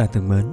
Bạn 0.00 0.08
thân 0.12 0.28
mến, 0.28 0.46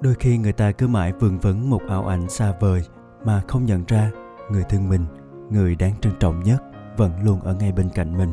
đôi 0.00 0.14
khi 0.14 0.38
người 0.38 0.52
ta 0.52 0.72
cứ 0.72 0.88
mãi 0.88 1.12
vương 1.12 1.38
vấn 1.38 1.70
một 1.70 1.82
ảo 1.88 2.06
ảnh 2.06 2.28
xa 2.28 2.52
vời 2.60 2.82
mà 3.24 3.42
không 3.48 3.64
nhận 3.64 3.84
ra 3.88 4.10
người 4.50 4.62
thương 4.62 4.88
mình, 4.88 5.04
người 5.50 5.74
đáng 5.74 5.92
trân 6.00 6.12
trọng 6.20 6.42
nhất 6.42 6.62
vẫn 6.96 7.12
luôn 7.24 7.40
ở 7.40 7.54
ngay 7.54 7.72
bên 7.72 7.88
cạnh 7.94 8.18
mình. 8.18 8.30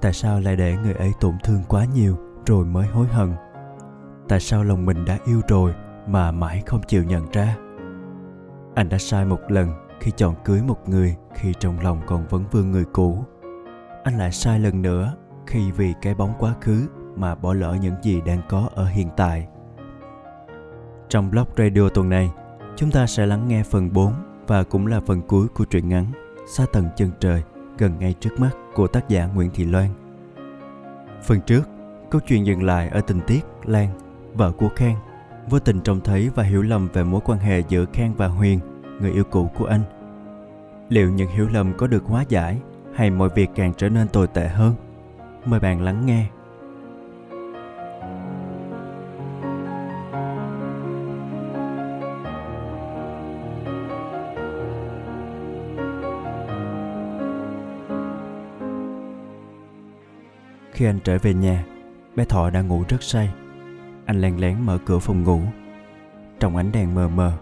Tại 0.00 0.12
sao 0.12 0.40
lại 0.40 0.56
để 0.56 0.76
người 0.76 0.94
ấy 0.94 1.12
tổn 1.20 1.34
thương 1.44 1.62
quá 1.68 1.84
nhiều 1.94 2.18
rồi 2.46 2.64
mới 2.64 2.86
hối 2.86 3.06
hận? 3.06 3.32
Tại 4.28 4.40
sao 4.40 4.64
lòng 4.64 4.84
mình 4.86 5.04
đã 5.04 5.18
yêu 5.24 5.40
rồi 5.48 5.74
mà 6.06 6.30
mãi 6.30 6.62
không 6.66 6.82
chịu 6.82 7.04
nhận 7.04 7.30
ra? 7.32 7.56
Anh 8.74 8.88
đã 8.88 8.98
sai 8.98 9.24
một 9.24 9.40
lần 9.48 9.68
khi 10.00 10.10
chọn 10.16 10.34
cưới 10.44 10.62
một 10.62 10.88
người 10.88 11.16
khi 11.34 11.52
trong 11.60 11.80
lòng 11.80 12.00
còn 12.06 12.26
vẫn 12.30 12.44
vương 12.50 12.70
người 12.70 12.84
cũ. 12.92 13.24
Anh 14.04 14.18
lại 14.18 14.32
sai 14.32 14.60
lần 14.60 14.82
nữa 14.82 15.16
khi 15.46 15.70
vì 15.70 15.94
cái 16.02 16.14
bóng 16.14 16.32
quá 16.38 16.54
khứ 16.60 16.86
mà 17.16 17.34
bỏ 17.34 17.54
lỡ 17.54 17.76
những 17.82 17.94
gì 18.02 18.20
đang 18.26 18.40
có 18.48 18.68
ở 18.74 18.86
hiện 18.86 19.08
tại. 19.16 19.46
Trong 21.08 21.30
blog 21.30 21.46
radio 21.56 21.88
tuần 21.88 22.08
này, 22.08 22.30
chúng 22.76 22.90
ta 22.90 23.06
sẽ 23.06 23.26
lắng 23.26 23.48
nghe 23.48 23.62
phần 23.62 23.92
4 23.92 24.12
và 24.46 24.62
cũng 24.62 24.86
là 24.86 25.00
phần 25.06 25.22
cuối 25.22 25.48
của 25.48 25.64
truyện 25.64 25.88
ngắn 25.88 26.06
Xa 26.46 26.66
tầng 26.72 26.88
chân 26.96 27.10
trời 27.20 27.42
gần 27.78 27.98
ngay 27.98 28.14
trước 28.20 28.40
mắt 28.40 28.50
của 28.74 28.86
tác 28.86 29.08
giả 29.08 29.26
Nguyễn 29.26 29.50
Thị 29.54 29.64
Loan. 29.64 29.88
Phần 31.22 31.40
trước, 31.40 31.62
câu 32.10 32.20
chuyện 32.26 32.46
dừng 32.46 32.62
lại 32.62 32.88
ở 32.88 33.00
tình 33.00 33.20
tiết 33.26 33.40
Lan, 33.64 33.88
vợ 34.34 34.52
của 34.52 34.68
Khang, 34.76 34.96
vô 35.50 35.58
tình 35.58 35.80
trông 35.80 36.00
thấy 36.00 36.30
và 36.34 36.42
hiểu 36.42 36.62
lầm 36.62 36.88
về 36.92 37.04
mối 37.04 37.20
quan 37.24 37.38
hệ 37.38 37.62
giữa 37.68 37.84
Khang 37.92 38.14
và 38.16 38.26
Huyền, 38.26 38.60
người 39.00 39.12
yêu 39.12 39.24
cũ 39.24 39.50
của 39.58 39.64
anh. 39.64 39.80
Liệu 40.88 41.10
những 41.10 41.30
hiểu 41.30 41.48
lầm 41.52 41.76
có 41.76 41.86
được 41.86 42.04
hóa 42.04 42.24
giải 42.28 42.60
hay 42.94 43.10
mọi 43.10 43.28
việc 43.28 43.50
càng 43.54 43.72
trở 43.76 43.88
nên 43.88 44.08
tồi 44.08 44.26
tệ 44.26 44.48
hơn? 44.48 44.74
Mời 45.44 45.60
bạn 45.60 45.82
lắng 45.82 46.06
nghe 46.06 46.26
Khi 60.76 60.84
anh 60.84 60.98
trở 61.04 61.18
về 61.18 61.34
nhà, 61.34 61.64
bé 62.16 62.24
Thọ 62.24 62.50
đang 62.50 62.68
ngủ 62.68 62.84
rất 62.88 63.02
say. 63.02 63.30
Anh 64.06 64.20
lén 64.20 64.36
lén 64.36 64.56
mở 64.60 64.78
cửa 64.86 64.98
phòng 64.98 65.22
ngủ. 65.22 65.40
Trong 66.40 66.56
ánh 66.56 66.72
đèn 66.72 66.94
mờ 66.94 67.08
mờ, 67.08 67.32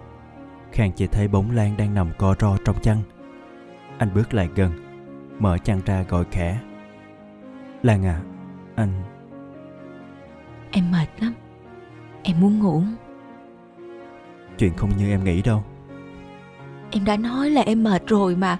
Khang 0.72 0.92
chỉ 0.92 1.06
thấy 1.06 1.28
bóng 1.28 1.50
Lan 1.50 1.76
đang 1.76 1.94
nằm 1.94 2.10
co 2.18 2.34
ro 2.40 2.56
trong 2.64 2.76
chăn. 2.82 2.98
Anh 3.98 4.14
bước 4.14 4.34
lại 4.34 4.48
gần, 4.54 4.72
mở 5.38 5.58
chăn 5.58 5.80
ra 5.86 6.02
gọi 6.02 6.24
khẽ. 6.30 6.58
Lan 7.82 8.06
à, 8.06 8.20
anh... 8.74 9.02
Em 10.70 10.90
mệt 10.90 11.06
lắm. 11.20 11.32
Em 12.22 12.40
muốn 12.40 12.58
ngủ. 12.58 12.82
Chuyện 14.58 14.72
không 14.76 14.90
như 14.98 15.10
em 15.10 15.24
nghĩ 15.24 15.42
đâu. 15.42 15.64
Em 16.90 17.04
đã 17.04 17.16
nói 17.16 17.50
là 17.50 17.62
em 17.62 17.84
mệt 17.84 18.02
rồi 18.06 18.36
mà. 18.36 18.58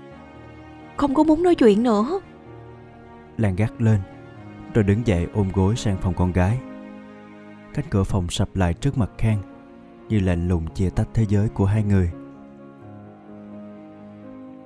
Không 0.96 1.14
có 1.14 1.22
muốn 1.24 1.42
nói 1.42 1.54
chuyện 1.54 1.82
nữa. 1.82 2.20
Lan 3.36 3.56
gắt 3.56 3.72
lên, 3.78 4.00
rồi 4.74 4.84
đứng 4.84 5.06
dậy 5.06 5.26
ôm 5.34 5.48
gối 5.54 5.76
sang 5.76 5.96
phòng 5.96 6.14
con 6.14 6.32
gái. 6.32 6.58
Cánh 7.74 7.84
cửa 7.90 8.04
phòng 8.04 8.28
sập 8.28 8.56
lại 8.56 8.74
trước 8.74 8.98
mặt 8.98 9.10
Khang, 9.18 9.38
như 10.08 10.20
lạnh 10.20 10.48
lùng 10.48 10.74
chia 10.74 10.90
tách 10.90 11.08
thế 11.14 11.26
giới 11.28 11.48
của 11.48 11.64
hai 11.64 11.82
người. 11.82 12.10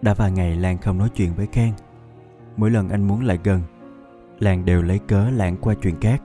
Đã 0.02 0.14
vài 0.14 0.32
ngày 0.32 0.56
Lan 0.56 0.78
không 0.78 0.98
nói 0.98 1.08
chuyện 1.14 1.34
với 1.34 1.46
Khang. 1.46 1.72
Mỗi 2.56 2.70
lần 2.70 2.88
anh 2.88 3.08
muốn 3.08 3.24
lại 3.24 3.38
gần, 3.44 3.62
Lan 4.38 4.64
đều 4.64 4.82
lấy 4.82 4.98
cớ 4.98 5.30
lãng 5.30 5.56
qua 5.60 5.74
chuyện 5.82 6.00
khác. 6.00 6.22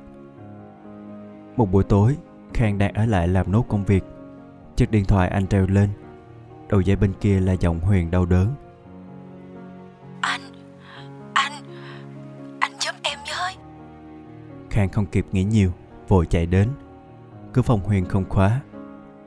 Một 1.55 1.71
buổi 1.71 1.83
tối, 1.83 2.17
Khang 2.53 2.77
đang 2.77 2.93
ở 2.93 3.05
lại 3.05 3.27
làm 3.27 3.51
nốt 3.51 3.65
công 3.67 3.83
việc. 3.83 4.03
Chiếc 4.75 4.91
điện 4.91 5.05
thoại 5.05 5.29
anh 5.29 5.47
treo 5.47 5.67
lên. 5.67 5.89
Đầu 6.69 6.81
dây 6.81 6.95
bên 6.95 7.13
kia 7.21 7.39
là 7.39 7.53
giọng 7.53 7.79
Huyền 7.79 8.11
đau 8.11 8.25
đớn. 8.25 8.47
Khang 14.73 14.89
không 14.89 15.05
kịp 15.05 15.25
nghĩ 15.31 15.43
nhiều, 15.43 15.71
vội 16.07 16.25
chạy 16.25 16.45
đến. 16.45 16.69
Cửa 17.53 17.61
phòng 17.61 17.79
Huyền 17.79 18.05
không 18.05 18.29
khóa. 18.29 18.61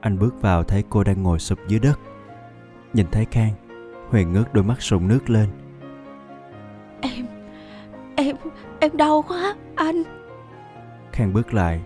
Anh 0.00 0.18
bước 0.18 0.42
vào 0.42 0.62
thấy 0.62 0.84
cô 0.90 1.04
đang 1.04 1.22
ngồi 1.22 1.38
sụp 1.38 1.58
dưới 1.68 1.80
đất. 1.80 1.98
Nhìn 2.92 3.06
thấy 3.12 3.26
Khang, 3.30 3.52
Huyền 4.08 4.32
ngước 4.32 4.54
đôi 4.54 4.64
mắt 4.64 4.82
sụn 4.82 5.08
nước 5.08 5.30
lên. 5.30 5.48
Em, 7.00 7.26
em, 8.16 8.36
em 8.80 8.96
đau 8.96 9.24
quá, 9.28 9.56
anh. 9.74 10.02
Khang 11.12 11.32
bước 11.32 11.54
lại, 11.54 11.80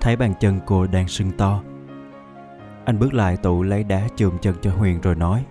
thấy 0.00 0.16
bàn 0.16 0.34
chân 0.40 0.60
cô 0.66 0.86
đang 0.86 1.08
sưng 1.08 1.32
to. 1.38 1.62
Anh 2.84 2.98
bước 2.98 3.14
lại 3.14 3.36
tụ 3.36 3.62
lấy 3.62 3.84
đá 3.84 4.08
chườm 4.16 4.38
chân 4.38 4.54
cho 4.62 4.70
Huyền 4.70 5.00
rồi 5.00 5.14
nói 5.14 5.44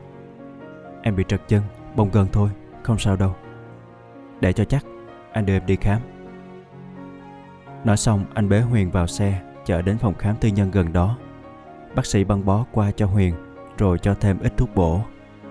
Em 1.02 1.16
bị 1.16 1.24
trật 1.28 1.42
chân, 1.48 1.62
bong 1.96 2.10
gân 2.12 2.28
thôi, 2.32 2.50
không 2.84 2.98
sao 2.98 3.16
đâu. 3.16 3.36
Để 4.40 4.54
cho 4.54 4.66
chắc, 4.66 4.86
anh 5.32 5.46
đưa 5.46 5.54
em 5.54 5.66
đi 5.66 5.76
khám. 5.76 6.02
Nói 7.86 7.98
xong 7.98 8.26
anh 8.34 8.50
bế 8.50 8.62
Huyền 8.62 8.92
vào 8.92 9.08
xe 9.08 9.42
chở 9.66 9.82
đến 9.82 9.98
phòng 9.98 10.14
khám 10.14 10.36
tư 10.42 10.50
nhân 10.50 10.72
gần 10.72 10.94
đó. 10.94 11.18
Bác 11.96 12.06
sĩ 12.06 12.24
băng 12.24 12.46
bó 12.46 12.66
qua 12.72 12.92
cho 12.92 13.06
Huyền 13.06 13.34
rồi 13.78 14.00
cho 14.00 14.16
thêm 14.16 14.40
ít 14.40 14.54
thuốc 14.58 14.70
bổ. 14.76 15.02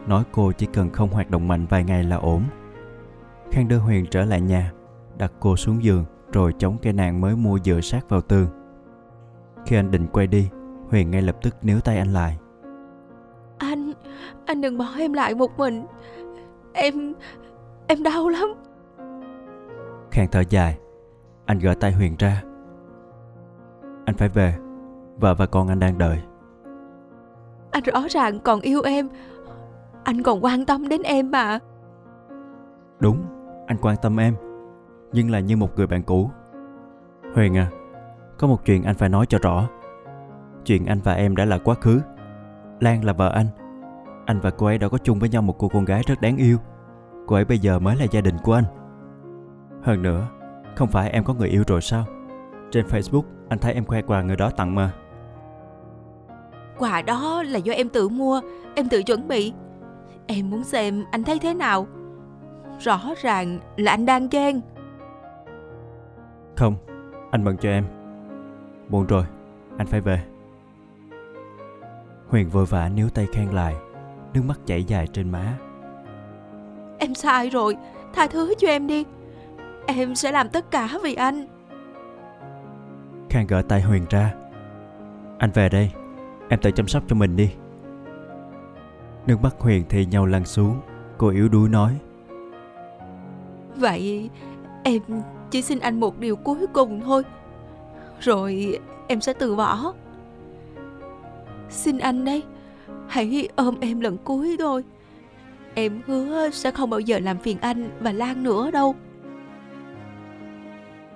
Nói 0.07 0.25
cô 0.33 0.53
chỉ 0.53 0.67
cần 0.67 0.91
không 0.91 1.11
hoạt 1.11 1.31
động 1.31 1.49
mạnh 1.49 1.67
vài 1.67 1.85
ngày 1.85 2.05
là 2.05 2.17
ổn. 2.17 2.43
Khang 3.51 3.69
đưa 3.69 3.79
Huyền 3.79 4.07
trở 4.11 4.25
lại 4.25 4.41
nhà, 4.41 4.73
đặt 5.19 5.33
cô 5.41 5.57
xuống 5.57 5.85
giường 5.85 6.05
rồi 6.33 6.55
chống 6.59 6.79
cây 6.83 6.93
nạn 6.93 7.21
mới 7.21 7.37
mua 7.37 7.59
dựa 7.59 7.81
sát 7.81 8.09
vào 8.09 8.21
tường. 8.21 8.49
Khi 9.67 9.77
anh 9.77 9.91
định 9.91 10.07
quay 10.13 10.27
đi, 10.27 10.49
Huyền 10.89 11.11
ngay 11.11 11.23
lập 11.23 11.37
tức 11.43 11.55
níu 11.63 11.81
tay 11.81 11.99
anh 11.99 12.13
lại. 12.13 12.39
Anh, 13.59 13.93
anh 14.47 14.61
đừng 14.61 14.79
bỏ 14.79 14.89
em 14.99 15.13
lại 15.13 15.35
một 15.35 15.59
mình. 15.59 15.87
Em, 16.73 17.15
em 17.87 18.03
đau 18.03 18.29
lắm. 18.29 18.55
Khang 20.11 20.29
thở 20.33 20.43
dài, 20.51 20.79
anh 21.47 21.59
gỡ 21.59 21.75
tay 21.81 21.93
Huyền 21.93 22.17
ra. 22.19 22.43
Anh 24.05 24.17
phải 24.17 24.29
về, 24.29 24.59
vợ 25.17 25.35
và 25.35 25.47
con 25.47 25.69
anh 25.69 25.79
đang 25.79 25.99
đợi. 25.99 26.23
Anh 27.71 27.83
rõ 27.83 28.07
ràng 28.11 28.41
còn 28.41 28.61
yêu 28.61 28.83
em. 28.83 29.09
Anh 30.05 30.23
còn 30.23 30.45
quan 30.45 30.65
tâm 30.65 30.89
đến 30.89 31.03
em 31.03 31.31
mà. 31.31 31.59
Đúng, 33.01 33.23
anh 33.67 33.77
quan 33.83 33.97
tâm 34.03 34.21
em, 34.21 34.35
nhưng 35.13 35.31
là 35.31 35.41
như 35.41 35.57
một 35.57 35.77
người 35.77 35.87
bạn 35.87 36.03
cũ. 36.03 36.31
Huyền 37.35 37.57
à, 37.57 37.71
có 38.39 38.47
một 38.47 38.65
chuyện 38.65 38.83
anh 38.83 38.95
phải 38.95 39.09
nói 39.09 39.27
cho 39.27 39.39
rõ. 39.43 39.69
Chuyện 40.65 40.87
anh 40.87 41.01
và 41.05 41.13
em 41.13 41.37
đã 41.37 41.45
là 41.45 41.59
quá 41.59 41.75
khứ. 41.75 42.01
Lan 42.81 43.05
là 43.05 43.13
vợ 43.13 43.29
anh. 43.29 43.47
Anh 44.27 44.41
và 44.41 44.51
cô 44.51 44.67
ấy 44.67 44.79
đã 44.79 44.89
có 44.89 44.99
chung 44.99 45.19
với 45.19 45.29
nhau 45.29 45.43
một 45.43 45.59
cô 45.59 45.69
con 45.69 45.85
gái 45.85 46.03
rất 46.07 46.21
đáng 46.21 46.37
yêu. 46.37 46.59
Cô 47.27 47.37
ấy 47.37 47.45
bây 47.45 47.59
giờ 47.59 47.79
mới 47.79 47.97
là 47.97 48.05
gia 48.11 48.21
đình 48.21 48.37
của 48.43 48.53
anh. 48.53 48.65
Hơn 49.83 50.03
nữa, 50.03 50.27
không 50.77 50.89
phải 50.89 51.11
em 51.11 51.25
có 51.25 51.35
người 51.35 51.49
yêu 51.49 51.65
rồi 51.67 51.81
sao? 51.81 52.05
Trên 52.71 52.87
Facebook 52.87 53.23
anh 53.49 53.59
thấy 53.59 53.73
em 53.73 53.85
khoe 53.85 54.03
quà 54.03 54.23
người 54.23 54.37
đó 54.37 54.51
tặng 54.51 54.75
mà. 54.75 54.93
Quà 56.79 57.03
đó 57.03 57.43
là 57.43 57.59
do 57.59 57.73
em 57.73 57.89
tự 57.89 58.09
mua, 58.09 58.41
em 58.75 58.89
tự 58.89 59.03
chuẩn 59.03 59.29
bị. 59.29 59.53
Em 60.27 60.51
muốn 60.51 60.65
xem 60.65 61.05
anh 61.11 61.25
thấy 61.25 61.39
thế 61.39 61.55
nào. 61.55 61.87
Rõ 62.81 63.01
ràng 63.23 63.59
là 63.77 63.91
anh 63.91 64.07
đang 64.07 64.29
ghen. 64.29 64.61
Không, 66.57 66.77
anh 67.31 67.45
bận 67.45 67.57
cho 67.57 67.69
em. 67.69 67.85
Muộn 68.89 69.07
rồi, 69.07 69.25
anh 69.77 69.87
phải 69.87 70.01
về. 70.01 70.25
Huyền 72.29 72.49
vội 72.49 72.67
vã 72.67 72.89
níu 72.89 73.09
tay 73.09 73.27
Khang 73.33 73.55
lại, 73.55 73.75
nước 74.35 74.43
mắt 74.47 74.61
chảy 74.67 74.85
dài 74.85 75.07
trên 75.07 75.31
má. 75.31 75.59
Em 76.99 77.15
sai 77.15 77.51
rồi, 77.51 77.77
tha 78.15 78.27
thứ 78.27 78.55
cho 78.59 78.69
em 78.69 78.87
đi. 78.87 79.05
Em 79.87 80.15
sẽ 80.15 80.33
làm 80.33 80.49
tất 80.49 80.71
cả 80.71 80.89
vì 81.03 81.15
anh. 81.15 81.47
Khang 83.31 83.47
gỡ 83.47 83.63
tay 83.69 83.83
Huyền 83.83 84.05
ra. 84.11 84.35
Anh 85.39 85.51
về 85.51 85.69
đây, 85.69 85.91
em 86.49 86.61
tự 86.61 86.71
chăm 86.71 86.89
sóc 86.89 87.03
cho 87.09 87.17
mình 87.17 87.37
đi. 87.37 87.51
Nước 89.27 89.43
mắt 89.43 89.55
Huyền 89.59 89.85
thì 89.89 90.07
nhau 90.07 90.27
lăn 90.27 90.45
xuống, 90.45 90.81
cô 91.19 91.29
yếu 91.29 91.49
đuối 91.49 91.69
nói. 91.69 91.99
Vậy 93.77 94.31
em 94.83 95.03
chỉ 95.51 95.63
xin 95.63 95.79
anh 95.79 96.01
một 96.01 96.19
điều 96.19 96.37
cuối 96.37 96.67
cùng 96.73 97.01
thôi. 97.01 97.23
Rồi 98.21 98.79
em 99.09 99.21
sẽ 99.21 99.33
từ 99.33 99.57
bỏ. 99.57 99.93
Xin 101.71 101.99
anh 101.99 102.25
đấy, 102.25 102.43
hãy 103.09 103.49
ôm 103.57 103.81
em 103.81 104.01
lần 104.01 104.17
cuối 104.17 104.57
thôi. 104.59 104.85
Em 105.75 106.01
hứa 106.07 106.51
sẽ 106.51 106.71
không 106.71 106.91
bao 106.91 107.01
giờ 107.01 107.19
làm 107.19 107.39
phiền 107.39 107.59
anh 107.61 107.91
và 108.01 108.13
Lan 108.13 108.43
nữa 108.43 108.71
đâu. 108.71 108.95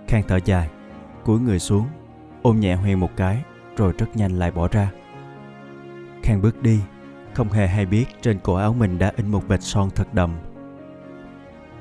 Khang 0.09 0.23
thở 0.29 0.39
dài, 0.45 0.69
cúi 1.25 1.41
người 1.41 1.59
xuống, 1.59 1.87
ôm 2.43 2.61
nhẹ 2.61 2.75
Huyền 2.75 3.01
một 3.01 3.11
cái, 3.17 3.43
rồi 3.77 3.93
rất 3.99 4.17
nhanh 4.17 4.33
lại 4.33 4.51
bỏ 4.51 4.69
ra. 4.69 4.91
Khang 6.23 6.43
bước 6.43 6.63
đi, 6.63 6.81
không 7.35 7.49
hề 7.49 7.67
hay 7.67 7.87
biết 7.87 8.07
trên 8.23 8.39
cổ 8.39 8.55
áo 8.55 8.73
mình 8.73 8.99
đã 8.99 9.13
in 9.17 9.31
một 9.31 9.49
vệt 9.49 9.63
son 9.63 9.91
thật 9.95 10.15
đậm. 10.15 10.39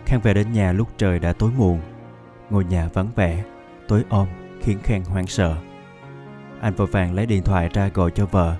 Khang 0.05 0.21
về 0.21 0.33
đến 0.33 0.51
nhà 0.51 0.71
lúc 0.71 0.87
trời 0.97 1.19
đã 1.19 1.33
tối 1.33 1.51
muộn. 1.57 1.79
Ngôi 2.49 2.65
nhà 2.65 2.89
vắng 2.93 3.09
vẻ, 3.15 3.43
tối 3.87 4.03
om 4.09 4.27
khiến 4.61 4.77
Khang 4.83 5.05
hoảng 5.05 5.27
sợ. 5.27 5.55
Anh 6.61 6.73
vội 6.73 6.87
vàng 6.87 7.13
lấy 7.13 7.25
điện 7.25 7.43
thoại 7.43 7.69
ra 7.73 7.87
gọi 7.87 8.11
cho 8.11 8.25
vợ 8.25 8.55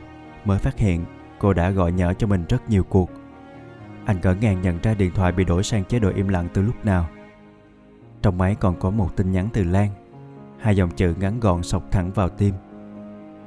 Mới 0.46 0.60
phát 0.60 0.78
hiện 0.78 1.06
cô 1.40 1.54
đã 1.54 1.70
gọi 1.70 1.92
nhỡ 1.92 2.14
cho 2.14 2.28
mình 2.28 2.46
rất 2.50 2.70
nhiều 2.70 2.84
cuộc 2.84 3.12
Anh 4.06 4.18
ngỡ 4.22 4.34
ngàng 4.34 4.62
nhận 4.62 4.80
ra 4.82 4.94
điện 4.94 5.12
thoại 5.16 5.32
bị 5.32 5.44
đổi 5.44 5.64
sang 5.64 5.84
chế 5.84 6.00
độ 6.00 6.12
im 6.16 6.28
lặng 6.28 6.48
từ 6.54 6.62
lúc 6.62 6.86
nào 6.86 7.10
trong 8.28 8.38
máy 8.38 8.56
còn 8.56 8.80
có 8.80 8.90
một 8.90 9.16
tin 9.16 9.32
nhắn 9.32 9.50
từ 9.54 9.64
Lan. 9.64 9.90
Hai 10.60 10.76
dòng 10.76 10.90
chữ 10.90 11.16
ngắn 11.20 11.40
gọn 11.40 11.64
sọc 11.64 11.92
thẳng 11.92 12.12
vào 12.12 12.30
tim. 12.30 12.54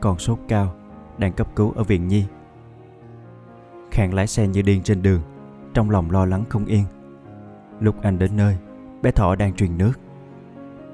Con 0.00 0.18
sốt 0.18 0.38
cao, 0.48 0.74
Đang 1.18 1.32
cấp 1.32 1.46
cứu 1.56 1.72
ở 1.76 1.84
viện 1.84 2.08
nhi. 2.08 2.24
Khang 3.90 4.14
lái 4.14 4.26
xe 4.26 4.48
như 4.48 4.62
điên 4.62 4.82
trên 4.82 5.02
đường, 5.02 5.22
Trong 5.74 5.90
lòng 5.90 6.10
lo 6.10 6.24
lắng 6.24 6.44
không 6.48 6.64
yên. 6.64 6.84
Lúc 7.80 8.02
anh 8.02 8.18
đến 8.18 8.36
nơi, 8.36 8.56
Bé 9.02 9.10
thỏ 9.10 9.34
đang 9.34 9.54
truyền 9.54 9.78
nước. 9.78 9.92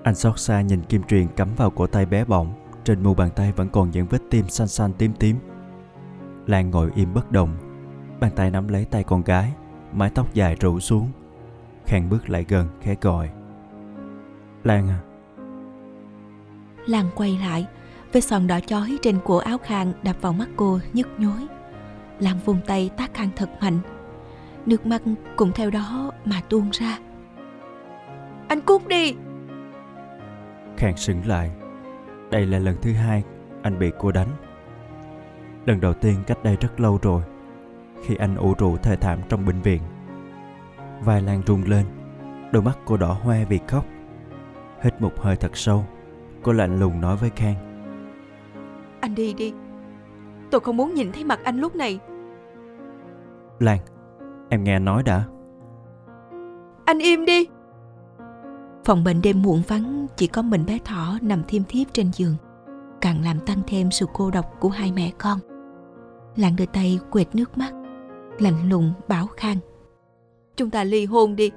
Anh 0.03 0.15
xót 0.15 0.39
xa 0.39 0.61
nhìn 0.61 0.83
kim 0.83 1.03
truyền 1.03 1.27
cắm 1.29 1.49
vào 1.57 1.71
cổ 1.71 1.87
tay 1.87 2.07
bé 2.07 2.25
bỏng, 2.25 2.53
Trên 2.85 3.03
mu 3.03 3.15
bàn 3.15 3.31
tay 3.37 3.53
vẫn 3.53 3.69
còn 3.69 3.91
những 3.91 4.07
vết 4.07 4.23
tim 4.31 4.49
xanh 4.49 4.69
xanh 4.69 4.93
tím 4.93 5.13
tím. 5.19 5.37
Lan 6.47 6.71
ngồi 6.71 6.91
im 6.95 7.15
bất 7.15 7.33
động, 7.33 7.57
Bàn 8.21 8.31
tay 8.37 8.51
nắm 8.51 8.69
lấy 8.69 8.85
tay 8.85 9.05
con 9.05 9.23
gái, 9.23 9.53
Mái 9.93 10.11
tóc 10.11 10.35
dài 10.35 10.57
rủ 10.61 10.81
xuống. 10.81 11.09
Khang 11.85 12.11
bước 12.11 12.31
lại 12.31 12.45
gần, 12.49 12.69
khẽ 12.81 12.95
gọi. 13.01 13.31
Lan 14.67 14.89
à? 14.89 14.99
Lan 16.87 17.07
quay 17.15 17.39
lại 17.41 17.67
Vết 18.13 18.21
son 18.21 18.47
đỏ 18.47 18.61
chói 18.67 18.99
trên 19.03 19.19
cổ 19.25 19.37
áo 19.37 19.59
Khang 19.59 19.93
đập 20.03 20.17
vào 20.21 20.33
mắt 20.33 20.49
cô 20.57 20.79
nhức 20.93 21.09
nhối. 21.19 21.47
Lan 22.19 22.39
vùng 22.45 22.61
tay 22.67 22.91
tác 22.97 23.15
Khang 23.15 23.31
thật 23.37 23.51
mạnh. 23.61 23.79
Nước 24.67 24.87
mắt 24.87 25.03
cũng 25.37 25.53
theo 25.53 25.71
đó 25.71 26.13
mà 26.25 26.41
tuôn 26.49 26.71
ra. 26.73 26.99
Anh 28.49 28.61
cút 28.61 28.89
đi! 28.89 29.15
Khang 30.77 30.97
sững 30.97 31.27
lại. 31.27 31.51
Đây 32.31 32.47
là 32.47 32.59
lần 32.59 32.77
thứ 32.83 32.93
hai 32.93 33.23
anh 33.63 33.79
bị 33.79 33.93
cô 33.99 34.13
đánh. 34.13 34.29
Lần 35.67 35.81
đầu 35.81 35.93
tiên 35.93 36.17
cách 36.27 36.39
đây 36.43 36.57
rất 36.61 36.81
lâu 36.81 36.99
rồi 37.03 37.23
Khi 38.05 38.15
anh 38.15 38.37
ủ 38.37 38.55
rũ 38.59 38.77
thề 38.77 38.97
thảm 38.97 39.19
trong 39.29 39.47
bệnh 39.47 39.63
viện. 39.63 39.83
Vai 41.01 41.23
Lan 41.23 41.43
rung 41.47 41.63
lên 41.67 41.87
Đôi 42.53 42.63
mắt 42.63 42.79
cô 42.85 42.97
đỏ 42.97 43.13
hoe 43.23 43.45
vì 43.45 43.61
khóc 43.69 43.85
Hít 44.83 45.01
một 45.01 45.21
hơi 45.21 45.37
thật 45.37 45.57
sâu. 45.57 45.85
Cô 46.43 46.53
lạnh 46.53 46.81
lùng 46.81 47.01
nói 47.01 47.17
với 47.17 47.31
Khang. 47.31 47.55
Anh 49.01 49.15
đi 49.15 49.35
đi. 49.35 49.53
Tôi 50.51 50.61
không 50.61 50.77
muốn 50.77 50.95
nhìn 50.95 51.13
thấy 51.13 51.25
mặt 51.25 51.41
anh 51.45 51.59
lúc 51.59 51.77
này. 51.77 51.99
Lan 53.59 53.79
Em 54.49 54.65
nghe 54.65 54.77
anh 54.77 54.85
nói 54.85 55.03
đã. 55.03 55.25
Anh 56.85 56.99
im 56.99 57.25
đi. 57.25 57.47
Phòng 58.85 59.05
bệnh 59.05 59.23
đêm 59.23 59.43
muộn 59.43 59.63
vắng 59.69 60.07
Chỉ 60.17 60.27
có 60.27 60.43
mình 60.43 60.67
bé 60.67 60.79
thỏ 60.85 61.19
nằm 61.21 61.43
thiêm 61.49 61.63
thiếp 61.69 61.87
trên 61.93 62.11
giường 62.13 62.35
Càng 63.01 63.25
làm 63.25 63.41
tăng 63.47 63.59
thêm 63.67 63.91
sự 63.91 64.07
cô 64.13 64.31
độc 64.31 64.47
của 64.61 64.69
hai 64.69 64.93
mẹ 64.93 65.11
con. 65.19 65.39
Lan 66.37 66.57
đưa 66.57 66.67
tay 66.67 66.99
quệt 67.11 67.35
nước 67.35 67.59
mắt 67.59 67.73
Lạnh 68.39 68.69
lùng 68.69 68.93
bảo 69.09 69.27
Khang. 69.37 69.57
Chúng 70.57 70.71
ta 70.71 70.85
ly 70.85 71.05
hôn 71.05 71.37
đi. 71.37 71.51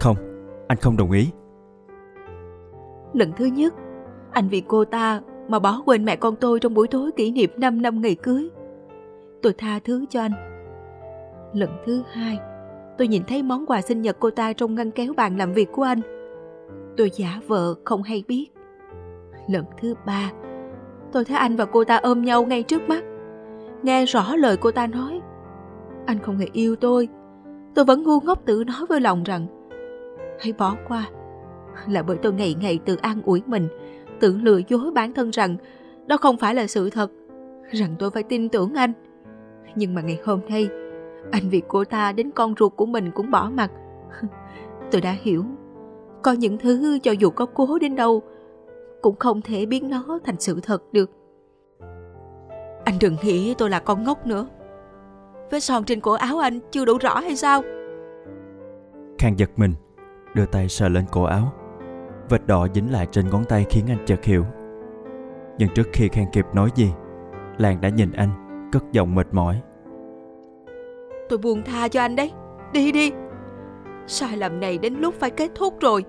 Không 0.00 0.16
Anh 0.68 0.78
không 0.78 0.96
đồng 0.96 1.10
ý 1.10 1.30
Lần 3.12 3.32
thứ 3.36 3.44
nhất, 3.44 3.74
Anh 4.30 4.48
vì 4.48 4.62
cô 4.68 4.84
ta 4.84 5.20
mà 5.48 5.58
bỏ 5.58 5.82
quên 5.86 6.04
mẹ 6.04 6.16
con 6.16 6.36
tôi 6.36 6.60
trong 6.60 6.74
buổi 6.74 6.88
tối 6.88 7.10
kỷ 7.16 7.30
niệm 7.30 7.50
5 7.56 7.82
năm 7.82 8.00
ngày 8.00 8.14
cưới. 8.14 8.48
Tôi 9.42 9.52
tha 9.58 9.78
thứ 9.84 10.04
cho 10.10 10.20
anh. 10.20 10.32
Lần 11.52 11.70
thứ 11.86 12.02
hai, 12.12 12.38
Tôi 12.98 13.08
nhìn 13.08 13.22
thấy 13.28 13.42
món 13.42 13.66
quà 13.66 13.80
sinh 13.80 14.02
nhật 14.02 14.16
cô 14.20 14.30
ta 14.30 14.52
trong 14.52 14.74
ngăn 14.74 14.90
kéo 14.90 15.12
bàn 15.16 15.36
làm 15.36 15.52
việc 15.52 15.72
của 15.72 15.82
anh. 15.82 16.00
Tôi 16.96 17.10
giả 17.14 17.40
vờ 17.46 17.74
không 17.84 18.02
hay 18.02 18.24
biết. 18.28 18.46
Lần 19.48 19.64
thứ 19.80 19.94
ba, 20.06 20.32
Tôi 21.12 21.24
thấy 21.24 21.36
anh 21.36 21.56
và 21.56 21.64
cô 21.64 21.84
ta 21.84 21.96
ôm 21.96 22.22
nhau 22.22 22.44
ngay 22.44 22.62
trước 22.62 22.88
mắt. 22.88 23.04
Nghe 23.82 24.04
rõ 24.04 24.36
lời 24.36 24.56
cô 24.56 24.70
ta 24.70 24.86
nói, 24.86 25.20
Anh 26.06 26.18
không 26.18 26.38
hề 26.38 26.46
yêu 26.52 26.76
tôi. 26.76 27.08
Tôi 27.74 27.84
vẫn 27.84 28.02
ngu 28.02 28.20
ngốc 28.20 28.46
tự 28.46 28.64
nói 28.64 28.86
với 28.88 29.00
lòng 29.00 29.22
rằng, 29.22 29.46
Hãy 30.40 30.52
bỏ 30.58 30.76
qua. 30.88 31.10
Là 31.88 32.02
bởi 32.02 32.16
tôi 32.22 32.32
ngày 32.32 32.56
ngày 32.60 32.78
tự 32.84 32.96
an 32.96 33.22
ủi 33.24 33.42
mình 33.46 33.68
Tự 34.20 34.36
lừa 34.36 34.60
dối 34.68 34.90
bản 34.94 35.14
thân 35.14 35.30
rằng 35.30 35.56
Đó 36.06 36.16
không 36.16 36.36
phải 36.36 36.54
là 36.54 36.66
sự 36.66 36.90
thật 36.90 37.10
Rằng 37.70 37.94
tôi 37.98 38.10
phải 38.10 38.22
tin 38.22 38.48
tưởng 38.48 38.74
anh. 38.74 38.92
Nhưng 39.74 39.94
mà 39.94 40.02
ngày 40.02 40.20
hôm 40.24 40.40
nay 40.48 40.68
Anh 41.32 41.48
vì 41.48 41.62
cô 41.68 41.84
ta 41.84 42.12
đến 42.12 42.30
con 42.30 42.54
ruột 42.58 42.72
của 42.76 42.86
mình 42.86 43.10
cũng 43.14 43.30
bỏ 43.30 43.50
mặt. 43.54 43.70
Tôi 44.90 45.00
đã 45.00 45.16
hiểu 45.20 45.44
Có 46.22 46.32
những 46.32 46.58
thứ 46.58 46.98
cho 47.02 47.12
dù 47.12 47.30
có 47.30 47.46
cố 47.46 47.78
đến 47.78 47.96
đâu 47.96 48.22
Cũng 49.02 49.16
không 49.16 49.42
thể 49.42 49.66
biến 49.66 49.90
nó 49.90 50.18
thành 50.24 50.40
sự 50.40 50.60
thật 50.62 50.82
được. 50.92 51.10
Anh 52.84 52.98
đừng 53.00 53.16
nghĩ 53.22 53.54
tôi 53.58 53.70
là 53.70 53.80
con 53.80 54.04
ngốc 54.04 54.26
nữa. 54.26 54.46
Vết 55.50 55.60
son 55.60 55.84
trên 55.84 56.00
cổ 56.00 56.12
áo 56.12 56.38
anh 56.38 56.60
chưa 56.70 56.84
đủ 56.84 56.98
rõ 56.98 57.20
hay 57.20 57.36
sao? 57.36 57.62
Khang 59.18 59.38
giật 59.38 59.50
mình 59.56 59.74
Đưa 60.34 60.46
tay 60.46 60.68
sờ 60.68 60.88
lên 60.88 61.04
cổ 61.12 61.22
áo 61.24 61.52
Vết 62.28 62.46
đỏ 62.46 62.66
dính 62.74 62.92
lại 62.92 63.06
trên 63.10 63.30
ngón 63.30 63.44
tay 63.44 63.66
khiến 63.70 63.84
anh 63.88 64.04
chợt 64.06 64.24
hiểu. 64.24 64.44
Nhưng 65.58 65.68
trước 65.74 65.86
khi 65.92 66.08
Khang 66.08 66.30
kịp 66.32 66.46
nói 66.52 66.70
gì 66.74 66.92
Lan 67.58 67.80
đã 67.80 67.88
nhìn 67.88 68.12
anh 68.12 68.30
Cất 68.72 68.82
giọng 68.92 69.14
mệt 69.14 69.26
mỏi. 69.32 69.60
Tôi 71.28 71.38
buông 71.38 71.62
tha 71.62 71.88
cho 71.88 72.00
anh 72.00 72.16
đấy. 72.16 72.32
Đi 72.72 72.92
đi. 72.92 73.12
Sai 74.06 74.36
lầm 74.36 74.60
này 74.60 74.78
đến 74.78 74.94
lúc 74.94 75.14
phải 75.20 75.30
kết 75.30 75.50
thúc 75.54 75.80
rồi. 75.80 76.04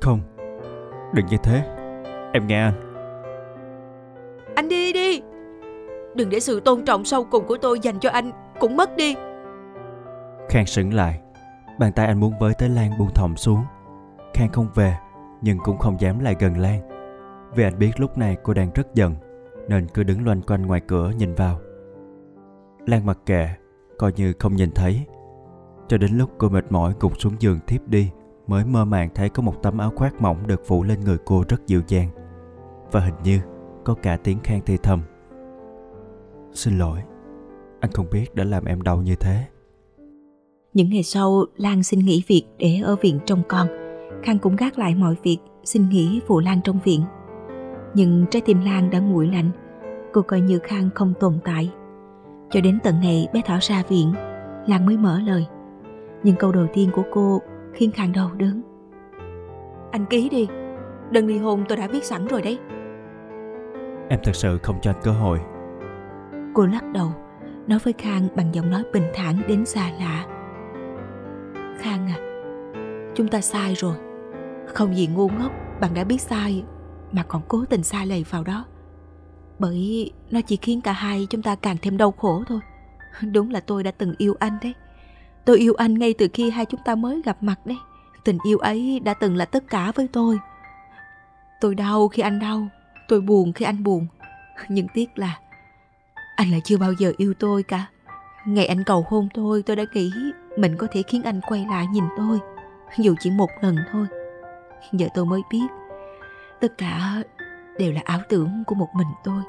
Không 0.00 0.20
Đừng 1.14 1.26
như 1.26 1.36
thế. 1.42 1.62
Em 2.32 2.46
nghe 2.46 2.62
anh. 2.62 2.74
Anh 4.54 4.68
đi 4.68 4.92
đi. 4.92 5.22
Đừng 6.14 6.30
để 6.30 6.40
sự 6.40 6.60
tôn 6.60 6.84
trọng 6.84 7.04
sâu 7.04 7.24
cùng 7.24 7.46
của 7.46 7.56
tôi 7.56 7.80
dành 7.80 8.00
cho 8.00 8.10
anh 8.10 8.30
Cũng 8.60 8.76
mất 8.76 8.96
đi. 8.96 9.14
Khang 10.48 10.66
sững 10.66 10.94
lại. 10.94 11.20
Bàn 11.78 11.92
tay 11.92 12.06
anh 12.06 12.20
muốn 12.20 12.32
với 12.40 12.54
tới 12.54 12.68
Lan 12.68 12.90
buông 12.98 13.14
thòng 13.14 13.36
xuống 13.36 13.64
Khang 14.36 14.52
không 14.52 14.68
về, 14.74 14.96
Nhưng 15.42 15.58
cũng 15.58 15.78
không 15.78 16.00
dám 16.00 16.18
lại 16.18 16.36
gần 16.38 16.58
Lan. 16.58 16.80
Vì 17.54 17.64
anh 17.64 17.78
biết 17.78 18.00
lúc 18.00 18.18
này 18.18 18.36
cô 18.42 18.54
đang 18.54 18.70
rất 18.74 18.94
giận, 18.94 19.14
Nên 19.68 19.86
cứ 19.94 20.02
đứng 20.02 20.24
loanh 20.24 20.42
quanh 20.42 20.62
ngoài 20.62 20.80
cửa 20.80 21.12
nhìn 21.18 21.34
vào. 21.34 21.60
Lan 22.86 23.06
mặc 23.06 23.18
kệ, 23.26 23.48
Coi 23.98 24.12
như 24.16 24.32
không 24.38 24.56
nhìn 24.56 24.70
thấy. 24.70 25.06
Cho 25.88 25.98
đến 25.98 26.18
lúc 26.18 26.30
cô 26.38 26.48
mệt 26.48 26.64
mỏi 26.70 26.94
gục 27.00 27.20
xuống 27.20 27.32
giường 27.38 27.58
thiếp 27.66 27.88
đi, 27.88 28.10
Mới 28.46 28.64
mơ 28.64 28.84
màng 28.84 29.08
thấy 29.14 29.28
có 29.28 29.42
một 29.42 29.62
tấm 29.62 29.78
áo 29.78 29.92
khoác 29.96 30.20
mỏng 30.20 30.46
Được 30.46 30.62
phủ 30.66 30.82
lên 30.82 31.00
người 31.00 31.18
cô 31.24 31.44
rất 31.48 31.66
dịu 31.66 31.82
dàng. 31.88 32.08
Và 32.92 33.00
hình 33.00 33.14
như 33.24 33.40
có 33.84 33.94
cả 33.94 34.16
tiếng 34.16 34.38
Khang 34.44 34.60
thì 34.66 34.76
thầm. 34.76 35.02
Xin 36.52 36.78
lỗi, 36.78 37.00
Anh 37.80 37.92
không 37.92 38.06
biết 38.10 38.34
đã 38.34 38.44
làm 38.44 38.64
em 38.64 38.82
đau 38.82 39.02
như 39.02 39.14
thế. 39.16 39.44
Những 40.74 40.90
ngày 40.90 41.02
sau, 41.02 41.44
Lan 41.56 41.82
xin 41.82 42.00
nghỉ 42.00 42.22
việc 42.26 42.44
để 42.58 42.80
ở 42.84 42.96
viện 42.96 43.18
trông 43.26 43.42
con. 43.48 43.85
Khang 44.22 44.38
cũng 44.38 44.56
gác 44.56 44.78
lại 44.78 44.94
mọi 44.94 45.16
việc 45.22 45.38
Xin 45.64 45.88
nghỉ 45.88 46.20
phụ 46.26 46.40
Lan 46.40 46.60
trong 46.64 46.78
viện. 46.84 47.02
Nhưng 47.94 48.26
trái 48.30 48.42
tim 48.44 48.60
Lan 48.64 48.90
đã 48.90 48.98
nguội 48.98 49.26
lạnh 49.26 49.50
Cô 50.12 50.22
coi 50.22 50.40
như 50.40 50.58
Khang 50.58 50.90
không 50.94 51.14
tồn 51.20 51.38
tại. 51.44 51.72
Cho 52.50 52.60
đến 52.60 52.78
tận 52.84 52.94
ngày 53.02 53.28
bé 53.32 53.40
Thảo 53.44 53.58
ra 53.60 53.82
viện 53.88 54.12
Lan 54.66 54.86
mới 54.86 54.96
mở 54.96 55.20
lời. 55.26 55.46
Nhưng 56.22 56.36
câu 56.36 56.52
đầu 56.52 56.66
tiên 56.74 56.90
của 56.92 57.04
cô 57.12 57.42
khiến 57.74 57.90
Khang 57.90 58.12
đau 58.12 58.30
đớn. 58.36 58.62
Anh 59.90 60.06
ký 60.06 60.28
đi 60.28 60.48
Đơn 61.10 61.26
ly 61.26 61.38
hôn 61.38 61.64
tôi 61.68 61.78
đã 61.78 61.86
viết 61.86 62.04
sẵn 62.04 62.26
rồi 62.26 62.42
đấy. 62.42 62.58
Em 64.08 64.20
thật 64.24 64.34
sự 64.34 64.58
không 64.62 64.76
cho 64.82 64.90
anh 64.90 65.00
cơ 65.02 65.10
hội. 65.10 65.38
Cô 66.54 66.66
lắc 66.66 66.84
đầu 66.92 67.08
Nói 67.66 67.78
với 67.84 67.92
Khang 67.98 68.28
bằng 68.36 68.54
giọng 68.54 68.70
nói 68.70 68.82
bình 68.92 69.06
thản 69.14 69.36
đến 69.48 69.64
xa 69.66 69.90
lạ. 70.00 70.26
Khang 71.78 72.06
à 72.06 72.18
Chúng 73.14 73.28
ta 73.28 73.40
sai 73.40 73.74
rồi 73.74 73.94
không 74.74 74.96
gì 74.96 75.06
ngu 75.06 75.28
ngốc, 75.28 75.52
bạn 75.80 75.94
đã 75.94 76.04
biết 76.04 76.20
sai, 76.20 76.64
Mà 77.12 77.22
còn 77.22 77.42
cố 77.48 77.64
tình 77.70 77.82
sai 77.82 78.06
lầy 78.06 78.24
vào 78.30 78.44
đó. 78.44 78.64
Bởi 79.58 80.10
nó 80.30 80.40
chỉ 80.40 80.56
khiến 80.56 80.80
cả 80.80 80.92
hai 80.92 81.26
chúng 81.30 81.42
ta 81.42 81.54
càng 81.54 81.76
thêm 81.82 81.96
đau 81.96 82.12
khổ 82.12 82.42
thôi. 82.48 82.60
Đúng 83.32 83.50
là 83.50 83.60
tôi 83.60 83.82
đã 83.82 83.90
từng 83.90 84.14
yêu 84.18 84.34
anh 84.38 84.58
đấy. 84.62 84.74
Tôi 85.44 85.58
yêu 85.58 85.74
anh 85.74 85.94
ngay 85.94 86.14
từ 86.18 86.28
khi 86.32 86.50
hai 86.50 86.64
chúng 86.64 86.80
ta 86.84 86.94
mới 86.94 87.22
gặp 87.24 87.42
mặt 87.42 87.66
đấy. 87.66 87.76
Tình 88.24 88.38
yêu 88.46 88.58
ấy 88.58 89.00
đã 89.00 89.14
từng 89.14 89.36
là 89.36 89.44
tất 89.44 89.64
cả 89.70 89.92
với 89.94 90.08
tôi. 90.12 90.38
Tôi 91.60 91.74
đau 91.74 92.08
khi 92.08 92.22
anh 92.22 92.38
đau, 92.38 92.68
Tôi 93.08 93.20
buồn 93.20 93.52
khi 93.52 93.64
anh 93.64 93.82
buồn. 93.82 94.06
Nhưng 94.68 94.86
tiếc 94.94 95.18
là 95.18 95.38
Anh 96.36 96.50
lại 96.50 96.60
chưa 96.64 96.78
bao 96.78 96.92
giờ 96.92 97.12
yêu 97.16 97.34
tôi 97.38 97.62
cả. 97.62 97.86
Ngày 98.46 98.66
anh 98.66 98.84
cầu 98.84 99.06
hôn 99.08 99.28
tôi 99.34 99.62
Tôi 99.62 99.76
đã 99.76 99.84
nghĩ 99.92 100.10
mình 100.56 100.76
có 100.76 100.86
thể 100.92 101.02
khiến 101.02 101.22
anh 101.22 101.40
quay 101.48 101.66
lại 101.70 101.86
nhìn 101.92 102.04
tôi. 102.16 102.38
Dù 102.98 103.14
chỉ 103.20 103.30
một 103.30 103.50
lần 103.60 103.76
thôi. 103.92 104.06
Giờ 104.92 105.06
tôi 105.14 105.26
mới 105.26 105.42
biết. 105.50 105.66
Tất 106.60 106.78
cả 106.78 107.22
đều 107.78 107.92
là 107.92 108.00
ảo 108.04 108.20
tưởng 108.28 108.64
của 108.66 108.74
một 108.74 108.88
mình 108.94 109.08
tôi. 109.24 109.42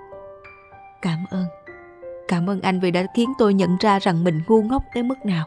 Cảm 1.02 1.26
ơn. 1.30 1.46
Cảm 2.28 2.50
ơn 2.50 2.62
anh 2.62 2.80
vì 2.80 2.92
đã 2.92 3.06
khiến 3.16 3.34
tôi 3.38 3.54
nhận 3.54 3.78
ra 3.80 4.00
rằng 4.00 4.24
mình 4.24 4.42
ngu 4.48 4.62
ngốc 4.62 4.84
đến 4.96 5.08
mức 5.08 5.26
nào. 5.26 5.46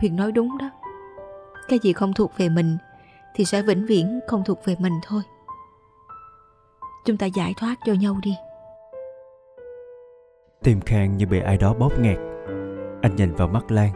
Huyền 0.00 0.16
nói 0.16 0.32
đúng 0.32 0.58
đó. 0.58 0.70
Cái 1.68 1.78
gì 1.82 1.92
không 1.92 2.12
thuộc 2.12 2.32
về 2.36 2.48
mình 2.48 2.78
Thì 3.34 3.44
sẽ 3.44 3.62
vĩnh 3.62 3.86
viễn 3.86 4.20
không 4.26 4.44
thuộc 4.44 4.64
về 4.64 4.76
mình 4.78 4.92
thôi. 5.02 5.22
Chúng 7.04 7.16
ta 7.16 7.26
giải 7.26 7.54
thoát 7.56 7.74
cho 7.86 7.92
nhau 7.92 8.16
đi. 8.22 8.34
Tim 10.62 10.80
khang 10.80 11.16
như 11.16 11.26
bị 11.26 11.40
ai 11.40 11.56
đó 11.56 11.74
bóp 11.74 11.92
nghẹt. 12.00 12.18
Anh 13.02 13.16
nhìn 13.16 13.34
vào 13.34 13.48
mắt 13.48 13.70
lan. 13.70 13.90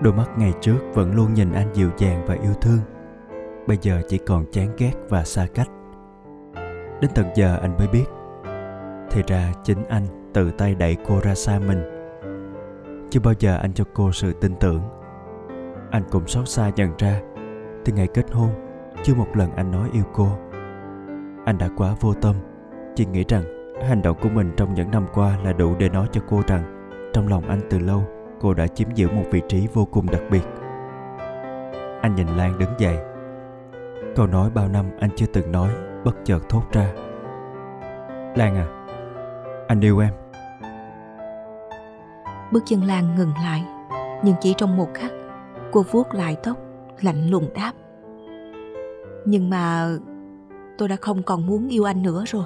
Đôi 0.00 0.12
mắt 0.12 0.28
ngày 0.38 0.52
trước 0.60 0.78
vẫn 0.94 1.14
luôn 1.14 1.34
nhìn 1.34 1.52
anh 1.52 1.74
dịu 1.74 1.90
dàng 1.98 2.24
và 2.26 2.34
yêu 2.34 2.54
thương 2.60 2.78
bây 3.66 3.78
giờ 3.82 4.02
chỉ 4.08 4.18
còn 4.18 4.44
chán 4.52 4.68
ghét 4.78 4.92
và 5.08 5.24
xa 5.24 5.46
cách. 5.54 5.68
Đến 7.00 7.10
tận 7.14 7.26
giờ 7.34 7.58
anh 7.62 7.78
mới 7.78 7.88
biết. 7.88 8.04
Thì 9.10 9.22
ra 9.26 9.52
chính 9.64 9.84
anh 9.88 10.06
tự 10.34 10.50
tay 10.50 10.74
đẩy 10.74 10.96
cô 11.08 11.20
ra 11.22 11.34
xa 11.34 11.58
mình. 11.58 11.82
Chưa 13.10 13.20
bao 13.20 13.34
giờ 13.38 13.58
anh 13.62 13.72
cho 13.72 13.84
cô 13.94 14.12
sự 14.12 14.32
tin 14.32 14.54
tưởng. 14.60 14.82
Anh 15.90 16.02
cũng 16.10 16.26
xót 16.26 16.48
xa 16.48 16.70
nhận 16.76 16.90
ra. 16.98 17.20
Từ 17.84 17.92
ngày 17.92 18.06
kết 18.06 18.32
hôn, 18.32 18.50
chưa 19.02 19.14
một 19.14 19.28
lần 19.34 19.50
anh 19.56 19.70
nói 19.70 19.88
yêu 19.92 20.04
cô. 20.12 20.28
Anh 21.44 21.58
đã 21.58 21.68
quá 21.76 21.94
vô 22.00 22.14
tâm, 22.14 22.34
chỉ 22.94 23.06
nghĩ 23.06 23.24
rằng 23.28 23.42
hành 23.88 24.02
động 24.02 24.16
của 24.22 24.28
mình 24.28 24.52
trong 24.56 24.74
những 24.74 24.90
năm 24.90 25.06
qua 25.14 25.38
là 25.44 25.52
đủ 25.52 25.74
để 25.78 25.88
nói 25.88 26.06
cho 26.12 26.20
cô 26.28 26.42
rằng 26.46 26.90
trong 27.12 27.28
lòng 27.28 27.48
anh 27.48 27.60
từ 27.70 27.78
lâu, 27.78 28.04
cô 28.40 28.54
đã 28.54 28.66
chiếm 28.66 28.90
giữ 28.94 29.08
một 29.08 29.24
vị 29.30 29.42
trí 29.48 29.68
vô 29.74 29.84
cùng 29.84 30.06
đặc 30.10 30.22
biệt. 30.30 30.44
Anh 32.00 32.14
nhìn 32.14 32.26
lan 32.26 32.58
đứng 32.58 32.70
dậy 32.78 33.13
câu 34.16 34.26
nói 34.26 34.50
bao 34.50 34.68
năm 34.68 34.86
anh 35.00 35.10
chưa 35.16 35.26
từng 35.26 35.52
nói, 35.52 35.70
bất 36.04 36.16
chợt 36.24 36.48
thốt 36.48 36.62
ra. 36.72 36.92
Lan 38.36 38.56
à 38.56 38.66
anh 39.68 39.80
yêu 39.80 39.98
em. 39.98 40.12
Bước 42.52 42.62
chân 42.66 42.84
lan 42.84 43.14
ngừng 43.14 43.32
lại, 43.42 43.64
nhưng 44.24 44.34
chỉ 44.40 44.54
trong 44.58 44.76
một 44.76 44.88
khắc, 44.94 45.12
cô 45.72 45.82
vuốt 45.90 46.14
lại 46.14 46.36
tóc, 46.42 46.56
lạnh 47.00 47.30
lùng 47.30 47.48
đáp. 47.54 47.72
Nhưng 49.24 49.50
mà 49.50 49.88
tôi 50.78 50.88
đã 50.88 50.96
không 50.96 51.22
còn 51.22 51.46
muốn 51.46 51.68
yêu 51.68 51.84
anh 51.84 52.02
nữa 52.02 52.24
rồi. 52.26 52.44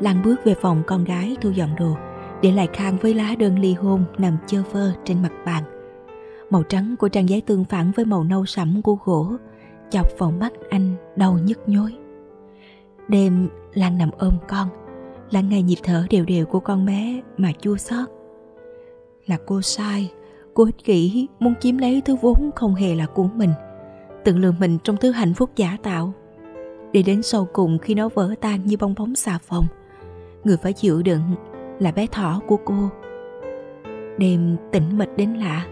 Lan 0.00 0.22
bước 0.24 0.36
về 0.44 0.54
phòng 0.54 0.82
con 0.86 1.04
gái 1.04 1.36
thu 1.40 1.50
dọn 1.50 1.76
đồ, 1.78 1.96
để 2.42 2.52
lại 2.52 2.68
khang 2.72 2.96
với 2.96 3.14
lá 3.14 3.34
đơn 3.38 3.58
ly 3.58 3.74
hôn 3.74 4.04
nằm 4.18 4.36
chơ 4.46 4.62
vơ 4.72 4.92
trên 5.04 5.22
mặt 5.22 5.32
bàn 5.46 5.62
màu 6.50 6.62
trắng 6.62 6.94
của 6.98 7.08
trang 7.08 7.28
giấy 7.28 7.40
tương 7.40 7.64
phản 7.64 7.92
với 7.96 8.04
màu 8.04 8.24
nâu 8.24 8.46
sẫm 8.46 8.82
của 8.82 8.98
gỗ. 9.04 9.32
Chọc 9.90 10.18
vào 10.18 10.30
mắt 10.30 10.52
anh, 10.70 10.94
đau 11.16 11.38
nhức 11.44 11.68
nhối. 11.68 11.94
Đêm, 13.08 13.48
lan 13.74 13.98
nằm 13.98 14.10
ôm 14.18 14.32
con. 14.48 14.68
Lắng 15.30 15.48
nghe 15.48 15.62
nhịp 15.62 15.78
thở 15.82 16.06
đều 16.10 16.24
đều 16.24 16.46
của 16.46 16.60
con 16.60 16.86
bé 16.86 17.20
mà 17.36 17.52
chua 17.60 17.76
xót. 17.76 18.08
Là 19.26 19.38
cô 19.46 19.62
sai. 19.62 20.12
Cô 20.54 20.64
ích 20.64 20.84
kỷ, 20.84 21.28
muốn 21.40 21.54
chiếm 21.60 21.78
lấy 21.78 22.02
thứ 22.04 22.16
vốn 22.16 22.50
không 22.54 22.74
hề 22.74 22.94
là 22.94 23.06
của 23.06 23.28
mình. 23.34 23.50
Tự 24.24 24.36
lừa 24.36 24.52
mình 24.52 24.78
trong 24.84 24.96
thứ 24.96 25.10
hạnh 25.10 25.34
phúc 25.34 25.50
giả 25.56 25.76
tạo. 25.82 26.12
Để 26.92 27.02
đến 27.02 27.22
sau 27.22 27.48
cùng 27.52 27.78
khi 27.78 27.94
nó 27.94 28.08
vỡ 28.08 28.34
tan 28.40 28.66
như 28.66 28.76
bong 28.80 28.94
bóng 28.98 29.14
xà 29.14 29.38
phòng. 29.38 29.66
Người 30.44 30.56
phải 30.56 30.72
chịu 30.72 31.02
đựng 31.02 31.22
là 31.78 31.92
bé 31.92 32.06
thỏ 32.06 32.40
của 32.46 32.56
cô. 32.64 32.88
Đêm 34.18 34.56
tĩnh 34.72 34.98
mịch 34.98 35.16
đến 35.16 35.34
lạ 35.34 35.66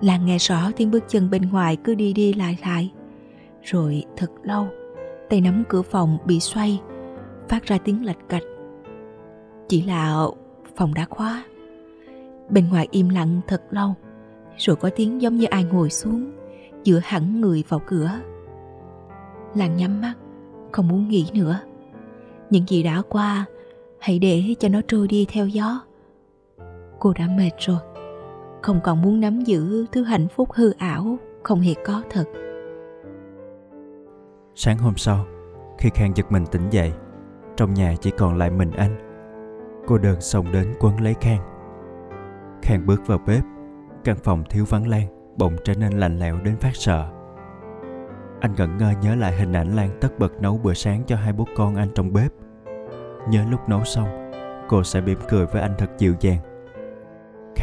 là 0.00 0.16
nghe 0.16 0.38
rõ 0.38 0.70
tiếng 0.76 0.90
bước 0.90 1.04
chân 1.08 1.30
bên 1.30 1.42
ngoài 1.42 1.76
cứ 1.76 1.94
đi 1.94 2.12
đi 2.12 2.32
lại 2.32 2.58
lại. 2.62 2.92
Rồi 3.62 4.04
thật 4.16 4.30
lâu, 4.42 4.68
tay 5.30 5.40
nắm 5.40 5.64
cửa 5.68 5.82
phòng 5.82 6.18
bị 6.24 6.40
xoay, 6.40 6.80
phát 7.48 7.64
ra 7.64 7.78
tiếng 7.78 8.04
lạch 8.04 8.28
cạch. 8.28 8.42
Chỉ 9.68 9.82
là 9.82 10.26
phòng 10.76 10.94
đã 10.94 11.06
khóa. 11.10 11.44
Bên 12.50 12.68
ngoài 12.68 12.88
im 12.90 13.08
lặng 13.08 13.40
thật 13.46 13.62
lâu, 13.70 13.94
rồi 14.56 14.76
có 14.76 14.90
tiếng 14.96 15.22
giống 15.22 15.36
như 15.36 15.46
ai 15.46 15.64
ngồi 15.64 15.90
xuống, 15.90 16.30
dựa 16.84 17.00
hẳn 17.04 17.40
người 17.40 17.64
vào 17.68 17.80
cửa. 17.86 18.10
Lan 19.54 19.76
nhắm 19.76 20.00
mắt, 20.00 20.14
không 20.72 20.88
muốn 20.88 21.08
nghĩ 21.08 21.26
nữa. 21.34 21.58
Những 22.50 22.64
gì 22.68 22.82
đã 22.82 23.02
qua, 23.08 23.44
hãy 23.98 24.18
để 24.18 24.54
cho 24.58 24.68
nó 24.68 24.80
trôi 24.88 25.08
đi 25.08 25.26
theo 25.28 25.46
gió. 25.46 25.80
Cô 26.98 27.12
đã 27.18 27.28
mệt 27.36 27.50
rồi 27.58 27.78
không 28.64 28.80
còn 28.80 29.02
muốn 29.02 29.20
nắm 29.20 29.40
giữ 29.40 29.86
thứ 29.92 30.02
hạnh 30.02 30.28
phúc 30.28 30.48
hư 30.52 30.70
ảo, 30.70 31.16
không 31.42 31.60
hề 31.60 31.74
có 31.84 32.02
thật. 32.10 32.24
Sáng 34.54 34.78
hôm 34.78 34.96
sau, 34.96 35.26
khi 35.78 35.90
khang 35.94 36.12
giật 36.16 36.32
mình 36.32 36.44
tỉnh 36.52 36.70
dậy, 36.70 36.92
trong 37.56 37.74
nhà 37.74 37.94
chỉ 38.00 38.10
còn 38.10 38.38
lại 38.38 38.50
mình 38.50 38.70
anh. 38.70 38.96
Cô 39.86 39.98
đơn 39.98 40.20
xông 40.20 40.52
đến 40.52 40.74
quấn 40.80 41.00
lấy 41.00 41.14
khang. 41.20 41.40
Khang 42.62 42.86
bước 42.86 43.06
vào 43.06 43.18
bếp, 43.26 43.44
căn 44.04 44.16
phòng 44.16 44.44
thiếu 44.50 44.64
vắng 44.68 44.88
lan, 44.88 45.34
bỗng 45.36 45.56
trở 45.64 45.74
nên 45.74 45.92
lạnh 45.92 46.18
lẽo 46.18 46.40
đến 46.44 46.56
phát 46.56 46.76
sợ. 46.76 47.10
Anh 48.40 48.54
ngẩn 48.56 48.76
ngơ 48.78 48.92
nhớ 49.02 49.14
lại 49.14 49.36
hình 49.36 49.52
ảnh 49.52 49.76
lan 49.76 49.90
tất 50.00 50.18
bật 50.18 50.32
nấu 50.40 50.58
bữa 50.58 50.74
sáng 50.74 51.02
cho 51.06 51.16
hai 51.16 51.32
bố 51.32 51.44
con 51.56 51.74
anh 51.74 51.88
trong 51.94 52.12
bếp. 52.12 52.32
Nhớ 53.28 53.44
lúc 53.50 53.68
nấu 53.68 53.84
xong, 53.84 54.08
cô 54.68 54.82
sẽ 54.82 55.00
mỉm 55.00 55.18
cười 55.28 55.46
với 55.46 55.62
anh 55.62 55.74
thật 55.78 55.90
dịu 55.98 56.14
dàng 56.20 56.53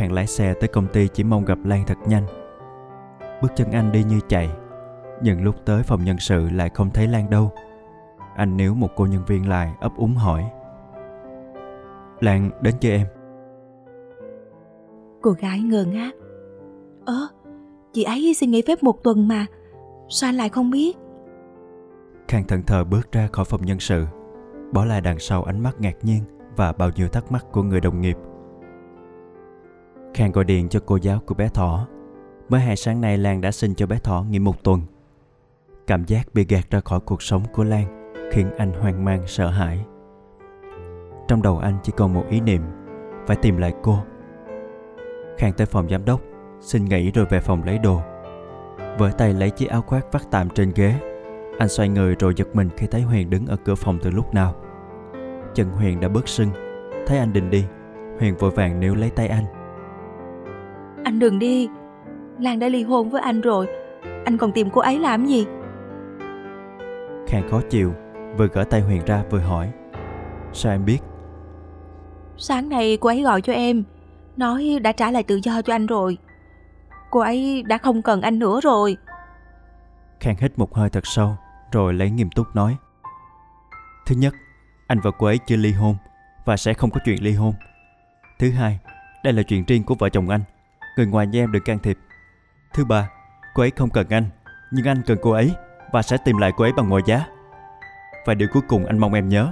khang 0.02 0.12
lái 0.12 0.28
xe 0.28 0.54
tới 0.54 0.68
công 0.68 0.88
ty 0.88 1.08
chỉ 1.08 1.24
mong 1.24 1.46
gặp 1.46 1.58
lan 1.64 1.84
thật 1.88 1.98
nhanh. 2.08 2.26
Bước 3.42 3.48
chân 3.56 3.72
anh 3.72 3.92
đi 3.92 4.04
như 4.04 4.20
chạy 4.28 4.50
nhưng 5.22 5.44
lúc 5.44 5.56
tới 5.66 5.84
phòng 5.84 6.04
nhân 6.04 6.18
sự 6.20 6.50
lại 6.50 6.70
không 6.70 6.90
thấy 6.90 7.08
lan 7.08 7.30
đâu. 7.30 7.52
Anh 8.36 8.58
níu 8.58 8.76
một 8.76 8.90
cô 8.96 9.06
nhân 9.06 9.26
viên 9.28 9.50
lại 9.50 9.74
ấp 9.80 9.92
úng 9.98 10.16
hỏi. 10.16 10.52
Lan 12.20 12.50
đến 12.62 12.76
chưa 12.80 12.90
em? 12.90 13.08
Cô 15.22 15.32
gái 15.32 15.60
ngơ 15.60 15.86
ngác. 15.86 16.12
Ơ 17.06 17.28
chị 17.94 18.04
ấy 18.04 18.34
xin 18.34 18.52
nghỉ 18.52 18.62
phép 18.68 18.84
một 18.84 19.04
tuần 19.04 19.28
mà 19.28 19.46
sao 20.10 20.30
anh 20.30 20.36
lại 20.36 20.50
không 20.50 20.70
biết? 20.70 20.98
Khang 22.28 22.48
thận 22.48 22.64
thờ 22.68 22.84
bước 22.84 23.12
ra 23.12 23.28
khỏi 23.32 23.46
phòng 23.46 23.66
nhân 23.66 23.80
sự 23.80 24.06
bỏ 24.74 24.86
lại 24.86 25.02
đằng 25.02 25.20
sau 25.20 25.44
ánh 25.44 25.60
mắt 25.60 25.82
ngạc 25.82 25.96
nhiên 26.02 26.24
và 26.56 26.74
bao 26.74 26.90
nhiêu 26.96 27.08
thắc 27.08 27.32
mắc 27.32 27.46
của 27.52 27.64
người 27.64 27.82
đồng 27.82 28.02
nghiệp 28.02 28.18
khang 30.14 30.32
gọi 30.32 30.46
điện 30.46 30.70
cho 30.70 30.80
cô 30.86 30.96
giáo 30.96 31.20
của 31.26 31.36
bé 31.36 31.50
thỏ. 31.50 31.88
Mới 32.50 32.62
hai 32.62 32.76
sáng 32.76 33.02
nay 33.02 33.18
lan 33.18 33.42
đã 33.42 33.52
xin 33.52 33.76
cho 33.76 33.88
bé 33.88 34.00
thỏ 34.00 34.26
nghỉ 34.30 34.40
một 34.40 34.64
tuần. 34.64 34.82
Cảm 35.88 36.06
giác 36.06 36.28
bị 36.34 36.46
gạt 36.50 36.70
ra 36.70 36.80
khỏi 36.80 37.00
cuộc 37.00 37.22
sống 37.22 37.44
của 37.54 37.64
lan 37.64 38.14
khiến 38.32 38.50
anh 38.58 38.72
hoang 38.72 39.06
mang, 39.06 39.28
sợ 39.28 39.48
hãi. 39.48 39.86
Trong 41.28 41.42
đầu 41.42 41.58
anh 41.58 41.78
chỉ 41.84 41.94
còn 41.98 42.14
một 42.14 42.24
ý 42.30 42.42
niệm, 42.42 42.62
phải 43.28 43.36
tìm 43.36 43.58
lại 43.58 43.74
cô. 43.84 43.98
Khang 45.38 45.54
tới 45.54 45.68
phòng 45.68 45.90
giám 45.90 46.06
đốc, 46.06 46.22
xin 46.60 46.86
nghỉ 46.86 47.12
rồi 47.12 47.26
về 47.26 47.40
phòng 47.40 47.64
lấy 47.64 47.78
đồ. 47.78 48.02
Với 48.98 49.12
tay 49.18 49.34
lấy 49.34 49.50
chiếc 49.50 49.70
áo 49.70 49.82
khoác 49.82 50.06
vắt 50.12 50.22
tạm 50.32 50.50
trên 50.50 50.72
ghế. 50.76 50.96
Anh 51.60 51.70
xoay 51.70 51.90
người 51.90 52.16
rồi 52.20 52.34
giật 52.36 52.48
mình 52.54 52.70
khi 52.78 52.88
thấy 52.88 53.02
huyền 53.02 53.30
đứng 53.30 53.46
ở 53.48 53.56
cửa 53.66 53.76
phòng 53.76 54.00
từ 54.02 54.12
lúc 54.12 54.34
nào. 54.34 54.56
Chân 55.54 55.70
huyền 55.70 56.00
đã 56.00 56.08
bớt 56.08 56.28
sưng. 56.28 56.50
Thấy 57.08 57.18
anh 57.18 57.34
định 57.34 57.50
đi, 57.50 57.66
huyền 58.20 58.36
vội 58.38 58.52
vàng 58.52 58.80
níu 58.80 58.96
lấy 58.96 59.10
tay 59.10 59.28
anh 59.28 59.46
anh 61.04 61.20
đừng 61.20 61.40
đi. 61.40 61.70
Lan 62.40 62.60
đã 62.60 62.68
ly 62.68 62.84
hôn 62.84 63.10
với 63.10 63.22
anh 63.22 63.42
rồi. 63.42 63.68
Anh 64.26 64.38
còn 64.38 64.52
tìm 64.52 64.70
cô 64.70 64.82
ấy 64.82 65.00
làm 65.00 65.26
gì? 65.26 65.46
Khang 67.28 67.50
khó 67.50 67.62
chịu 67.70 67.94
vừa 68.38 68.48
gỡ 68.48 68.64
tay 68.64 68.82
huyền 68.82 69.06
ra 69.06 69.24
vừa 69.30 69.40
hỏi. 69.40 69.72
Sao 70.54 70.72
em 70.72 70.86
biết? 70.86 71.00
Sáng 72.38 72.70
nay 72.70 72.98
cô 73.02 73.10
ấy 73.10 73.22
gọi 73.22 73.42
cho 73.42 73.54
em. 73.54 73.84
Nói 74.38 74.80
đã 74.82 74.92
trả 74.92 75.12
lại 75.12 75.24
tự 75.24 75.40
do 75.44 75.62
cho 75.62 75.76
anh 75.76 75.86
rồi. 75.86 76.18
Cô 77.12 77.20
ấy 77.20 77.64
đã 77.64 77.78
không 77.78 78.02
cần 78.02 78.22
anh 78.22 78.40
nữa 78.40 78.60
rồi. 78.64 78.98
Khang 80.20 80.36
hít 80.40 80.60
một 80.60 80.76
hơi 80.76 80.90
thật 80.90 81.08
sâu 81.08 81.36
rồi 81.72 81.94
lấy 81.94 82.10
nghiêm 82.10 82.30
túc 82.36 82.56
nói. 82.56 82.78
Thứ 84.06 84.16
nhất 84.16 84.34
anh 84.88 85.00
và 85.04 85.12
cô 85.20 85.26
ấy 85.26 85.38
chưa 85.48 85.56
ly 85.56 85.72
hôn 85.72 85.96
và 86.46 86.58
sẽ 86.58 86.74
không 86.74 86.90
có 86.90 87.00
chuyện 87.06 87.24
ly 87.24 87.34
hôn. 87.34 87.54
Thứ 88.40 88.52
hai 88.52 88.80
đây 89.24 89.34
là 89.34 89.44
chuyện 89.44 89.64
riêng 89.68 89.84
của 89.84 89.96
vợ 89.96 90.10
chồng 90.10 90.30
anh 90.30 90.42
người 90.98 91.06
ngoài 91.06 91.28
như 91.28 91.40
em 91.40 91.52
đừng 91.52 91.64
can 91.64 91.80
thiệp. 91.80 91.98
Thứ 92.74 92.86
ba 92.86 93.10
cô 93.54 93.64
ấy 93.64 93.72
không 93.72 93.90
cần 93.90 94.10
anh 94.10 94.26
nhưng 94.72 94.88
anh 94.88 95.02
cần 95.06 95.18
cô 95.22 95.32
ấy 95.32 95.56
và 95.92 96.02
sẽ 96.02 96.18
tìm 96.26 96.38
lại 96.38 96.52
cô 96.58 96.64
ấy 96.64 96.74
bằng 96.74 96.90
mọi 96.90 97.02
giá. 97.06 97.26
Và 98.26 98.34
điều 98.34 98.48
cuối 98.54 98.62
cùng 98.68 98.86
anh 98.86 98.98
mong 98.98 99.14
em 99.14 99.30
nhớ 99.30 99.52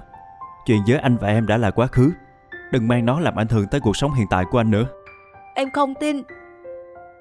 chuyện 0.66 0.82
giữa 0.86 0.98
anh 0.98 1.18
và 1.18 1.28
em 1.28 1.48
đã 1.48 1.58
là 1.58 1.72
quá 1.72 1.88
khứ. 1.88 2.12
Đừng 2.72 2.88
mang 2.88 3.06
nó 3.06 3.20
làm 3.20 3.40
ảnh 3.40 3.48
hưởng 3.48 3.68
tới 3.68 3.82
cuộc 3.82 3.98
sống 3.98 4.14
hiện 4.14 4.28
tại 4.30 4.46
của 4.52 4.60
anh 4.60 4.72
nữa. 4.72 4.86
Em 5.56 5.72
không 5.72 5.94
tin. 6.00 6.24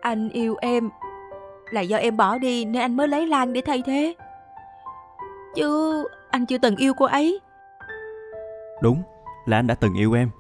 Anh 0.01 0.29
yêu 0.29 0.57
em 0.61 0.91
là 1.71 1.81
do 1.81 1.97
em 1.97 2.17
bỏ 2.17 2.39
đi 2.39 2.65
nên 2.65 2.83
anh 2.83 2.97
mới 2.97 3.09
lấy 3.09 3.27
lan 3.27 3.53
để 3.53 3.63
thay 3.67 3.83
thế. 3.87 4.15
Chứ 5.55 6.05
anh 6.31 6.47
chưa 6.47 6.59
từng 6.59 6.77
yêu 6.77 6.95
cô 6.95 7.07
ấy. 7.07 7.41
Đúng 8.83 9.03
là 9.47 9.57
anh 9.57 9.67
đã 9.67 9.75
từng 9.75 9.95
yêu 9.95 10.13
em. 10.13 10.31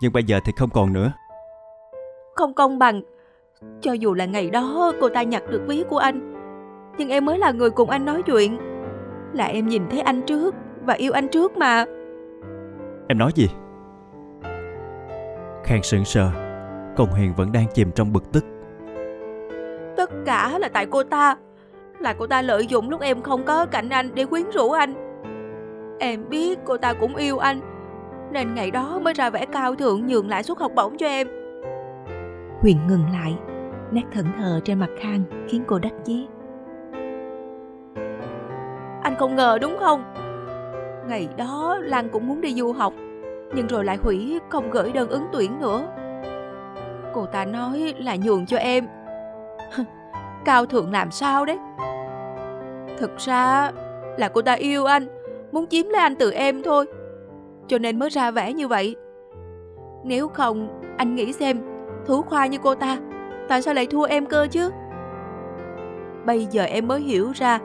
Nhưng 0.00 0.12
bây 0.12 0.24
giờ 0.24 0.40
thì 0.44 0.52
không 0.56 0.70
còn 0.70 0.92
nữa 0.92 1.12
không 2.42 2.54
công 2.54 2.78
bằng. 2.78 3.02
Cho 3.80 3.92
dù 3.92 4.14
là 4.14 4.24
ngày 4.24 4.50
đó 4.50 4.92
cô 5.00 5.08
ta 5.08 5.22
nhặt 5.22 5.42
được 5.50 5.62
ví 5.66 5.84
của 5.88 5.98
anh 5.98 6.32
nhưng 6.98 7.08
em 7.08 7.24
mới 7.24 7.38
là 7.38 7.50
người 7.50 7.70
cùng 7.70 7.90
anh 7.90 8.04
nói 8.04 8.22
chuyện. 8.22 8.58
Là 9.32 9.44
em 9.44 9.68
nhìn 9.68 9.82
thấy 9.90 10.00
anh 10.00 10.22
trước 10.22 10.54
và 10.86 10.94
yêu 10.94 11.12
anh 11.12 11.28
trước 11.28 11.56
mà. 11.56 11.84
Em 13.08 13.18
nói 13.18 13.32
gì? 13.34 13.48
Khang 15.64 15.82
sững 15.82 16.04
sờ 16.04 16.30
còn 16.96 17.08
huyền 17.08 17.32
vẫn 17.36 17.52
đang 17.52 17.66
chìm 17.74 17.90
trong 17.94 18.12
bực 18.12 18.32
tức. 18.32 18.44
Tất 19.96 20.10
cả 20.26 20.58
là 20.58 20.68
tại 20.68 20.86
cô 20.86 21.02
ta 21.02 21.36
là 21.98 22.14
cô 22.18 22.26
ta 22.26 22.42
lợi 22.42 22.66
dụng 22.66 22.90
lúc 22.90 23.00
em 23.00 23.22
không 23.22 23.44
có 23.44 23.66
cạnh 23.66 23.88
anh 23.88 24.10
để 24.14 24.24
quyến 24.24 24.50
rũ 24.50 24.70
anh. 24.70 24.94
Em 25.98 26.28
biết 26.28 26.58
cô 26.64 26.76
ta 26.76 26.92
cũng 26.92 27.16
yêu 27.16 27.38
anh, 27.38 27.60
nên 28.32 28.54
ngày 28.54 28.70
đó 28.70 29.00
mới 29.02 29.14
ra 29.14 29.30
vẻ 29.30 29.46
cao 29.46 29.74
thượng 29.74 30.06
nhường 30.06 30.28
lại 30.28 30.42
suất 30.42 30.58
học 30.58 30.72
bổng 30.74 30.96
cho 30.96 31.06
em. 31.06 31.41
Huyền 32.62 32.78
ngừng 32.88 33.04
lại, 33.12 33.36
nét 33.92 34.02
thẫn 34.12 34.26
thờ 34.38 34.60
trên 34.64 34.80
mặt 34.80 34.90
Khang 34.98 35.22
khiến 35.48 35.64
cô 35.66 35.78
đắc 35.78 35.92
chí. 36.04 36.26
Anh 39.02 39.14
không 39.18 39.36
ngờ 39.36 39.58
đúng 39.60 39.76
không? 39.78 40.14
Ngày 41.08 41.28
đó 41.36 41.78
Lan 41.82 42.08
cũng 42.08 42.26
muốn 42.26 42.40
đi 42.40 42.54
du 42.54 42.72
học, 42.72 42.92
nhưng 43.54 43.66
rồi 43.66 43.84
lại 43.84 43.96
hủy 43.96 44.40
không 44.48 44.70
gửi 44.70 44.92
đơn 44.92 45.08
ứng 45.08 45.26
tuyển 45.32 45.60
nữa. 45.60 45.82
Cô 47.12 47.26
ta 47.26 47.44
nói 47.44 47.94
là 47.98 48.16
nhường 48.16 48.46
cho 48.46 48.56
em. 48.56 48.86
Cao 50.44 50.66
thượng 50.66 50.92
làm 50.92 51.10
sao 51.10 51.44
đấy? 51.44 51.58
Thực 52.98 53.16
ra 53.18 53.70
là 54.16 54.28
cô 54.28 54.42
ta 54.42 54.52
yêu 54.52 54.84
anh, 54.84 55.06
muốn 55.52 55.66
chiếm 55.66 55.88
lấy 55.88 56.02
anh 56.02 56.16
từ 56.16 56.30
em 56.30 56.62
thôi. 56.62 56.86
Cho 57.66 57.78
nên 57.78 57.98
mới 57.98 58.10
ra 58.10 58.30
vẻ 58.30 58.52
như 58.52 58.68
vậy. 58.68 58.96
Nếu 60.04 60.28
không, 60.28 60.80
anh 60.96 61.14
nghĩ 61.14 61.32
xem, 61.32 61.71
thú 62.06 62.22
khoa 62.22 62.46
như 62.46 62.58
cô 62.62 62.74
ta, 62.74 62.98
tại 63.48 63.62
sao 63.62 63.74
lại 63.74 63.86
thua 63.86 64.04
em 64.04 64.26
cơ 64.26 64.46
chứ? 64.50 64.70
Bây 66.26 66.46
giờ 66.50 66.62
em 66.62 66.88
mới 66.88 67.00
hiểu 67.00 67.32
ra, 67.34 67.58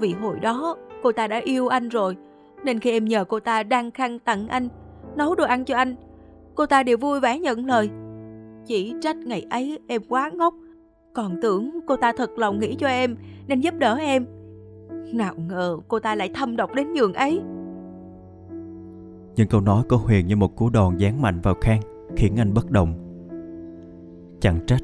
vì 0.00 0.12
hồi 0.12 0.38
đó 0.40 0.76
cô 1.02 1.12
ta 1.12 1.26
đã 1.26 1.40
yêu 1.44 1.68
anh 1.68 1.88
rồi, 1.88 2.16
nên 2.64 2.78
khi 2.78 2.90
em 2.90 3.04
nhờ 3.04 3.24
cô 3.24 3.40
ta 3.40 3.62
đăng 3.62 3.90
khăn 3.90 4.18
tặng 4.18 4.48
anh, 4.48 4.68
nấu 5.16 5.34
đồ 5.34 5.44
ăn 5.44 5.64
cho 5.64 5.76
anh, 5.76 5.94
cô 6.54 6.66
ta 6.66 6.82
đều 6.82 6.96
vui 6.96 7.20
vẻ 7.20 7.38
nhận 7.38 7.66
lời. 7.66 7.90
Chỉ 8.66 8.94
trách 9.00 9.16
ngày 9.16 9.46
ấy 9.50 9.78
em 9.86 10.02
quá 10.08 10.30
ngốc, 10.34 10.54
còn 11.14 11.36
tưởng 11.42 11.80
cô 11.86 11.96
ta 11.96 12.12
thật 12.16 12.38
lòng 12.38 12.58
nghĩ 12.58 12.74
cho 12.78 12.86
em 12.86 13.16
nên 13.46 13.60
giúp 13.60 13.74
đỡ 13.78 13.96
em. 13.96 14.26
Nào 15.12 15.34
ngờ 15.36 15.78
cô 15.88 15.98
ta 15.98 16.14
lại 16.14 16.30
thâm 16.34 16.56
độc 16.56 16.74
đến 16.74 16.92
nhường 16.92 17.14
ấy. 17.14 17.40
Những 19.36 19.48
câu 19.48 19.60
nói 19.60 19.82
của 19.88 19.96
Huyền 19.96 20.26
như 20.26 20.36
một 20.36 20.56
cú 20.56 20.70
đòn 20.70 20.98
giáng 20.98 21.22
mạnh 21.22 21.40
vào 21.42 21.54
Khang, 21.60 21.80
khiến 22.16 22.36
anh 22.36 22.54
bất 22.54 22.70
động. 22.70 23.07
Chẳng 24.40 24.66
trách, 24.66 24.80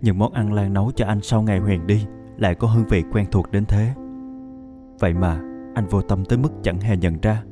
những 0.00 0.18
món 0.18 0.32
ăn 0.32 0.52
Lan 0.52 0.72
nấu 0.72 0.90
cho 0.96 1.06
anh 1.06 1.20
sau 1.20 1.42
ngày 1.42 1.58
Huyền 1.58 1.86
đi 1.86 2.06
lại 2.38 2.54
có 2.54 2.68
hương 2.68 2.84
vị 2.88 3.02
quen 3.12 3.26
thuộc 3.30 3.50
đến 3.50 3.64
thế. 3.68 3.94
Vậy 5.00 5.14
mà, 5.14 5.40
anh 5.74 5.86
vô 5.90 6.00
tâm 6.02 6.24
tới 6.24 6.38
mức 6.38 6.52
chẳng 6.62 6.80
hề 6.80 6.96
nhận 6.96 7.14
ra. 7.22 7.42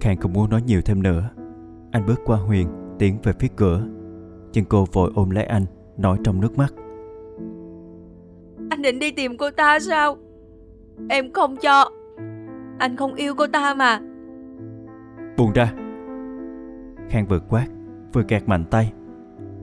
Khang 0.00 0.16
không 0.16 0.32
muốn 0.32 0.50
nói 0.50 0.62
nhiều 0.66 0.80
thêm 0.84 1.02
nữa. 1.02 1.30
Anh 1.90 2.06
bước 2.06 2.20
qua 2.24 2.38
Huyền, 2.38 2.68
tiến 2.98 3.18
về 3.22 3.32
phía 3.38 3.48
cửa. 3.56 3.82
Nhưng 4.52 4.64
cô 4.64 4.84
vội 4.92 5.12
ôm 5.14 5.30
lấy 5.30 5.44
anh, 5.44 5.64
nói 5.96 6.18
trong 6.24 6.40
nước 6.40 6.58
mắt. 6.58 6.74
Anh 8.70 8.82
định 8.82 8.98
đi 8.98 9.10
tìm 9.10 9.36
cô 9.36 9.50
ta 9.50 9.78
sao? 9.80 10.16
Em 11.08 11.32
không 11.32 11.56
cho. 11.56 11.90
Anh 12.78 12.96
không 12.96 13.14
yêu 13.14 13.34
cô 13.34 13.46
ta 13.46 13.74
mà. 13.74 14.00
Buông 15.36 15.52
ra. 15.52 15.72
Khang 17.08 17.26
vừa 17.28 17.40
quát, 17.48 17.66
vừa 18.12 18.22
gạt 18.28 18.48
mạnh 18.48 18.64
tay. 18.70 18.92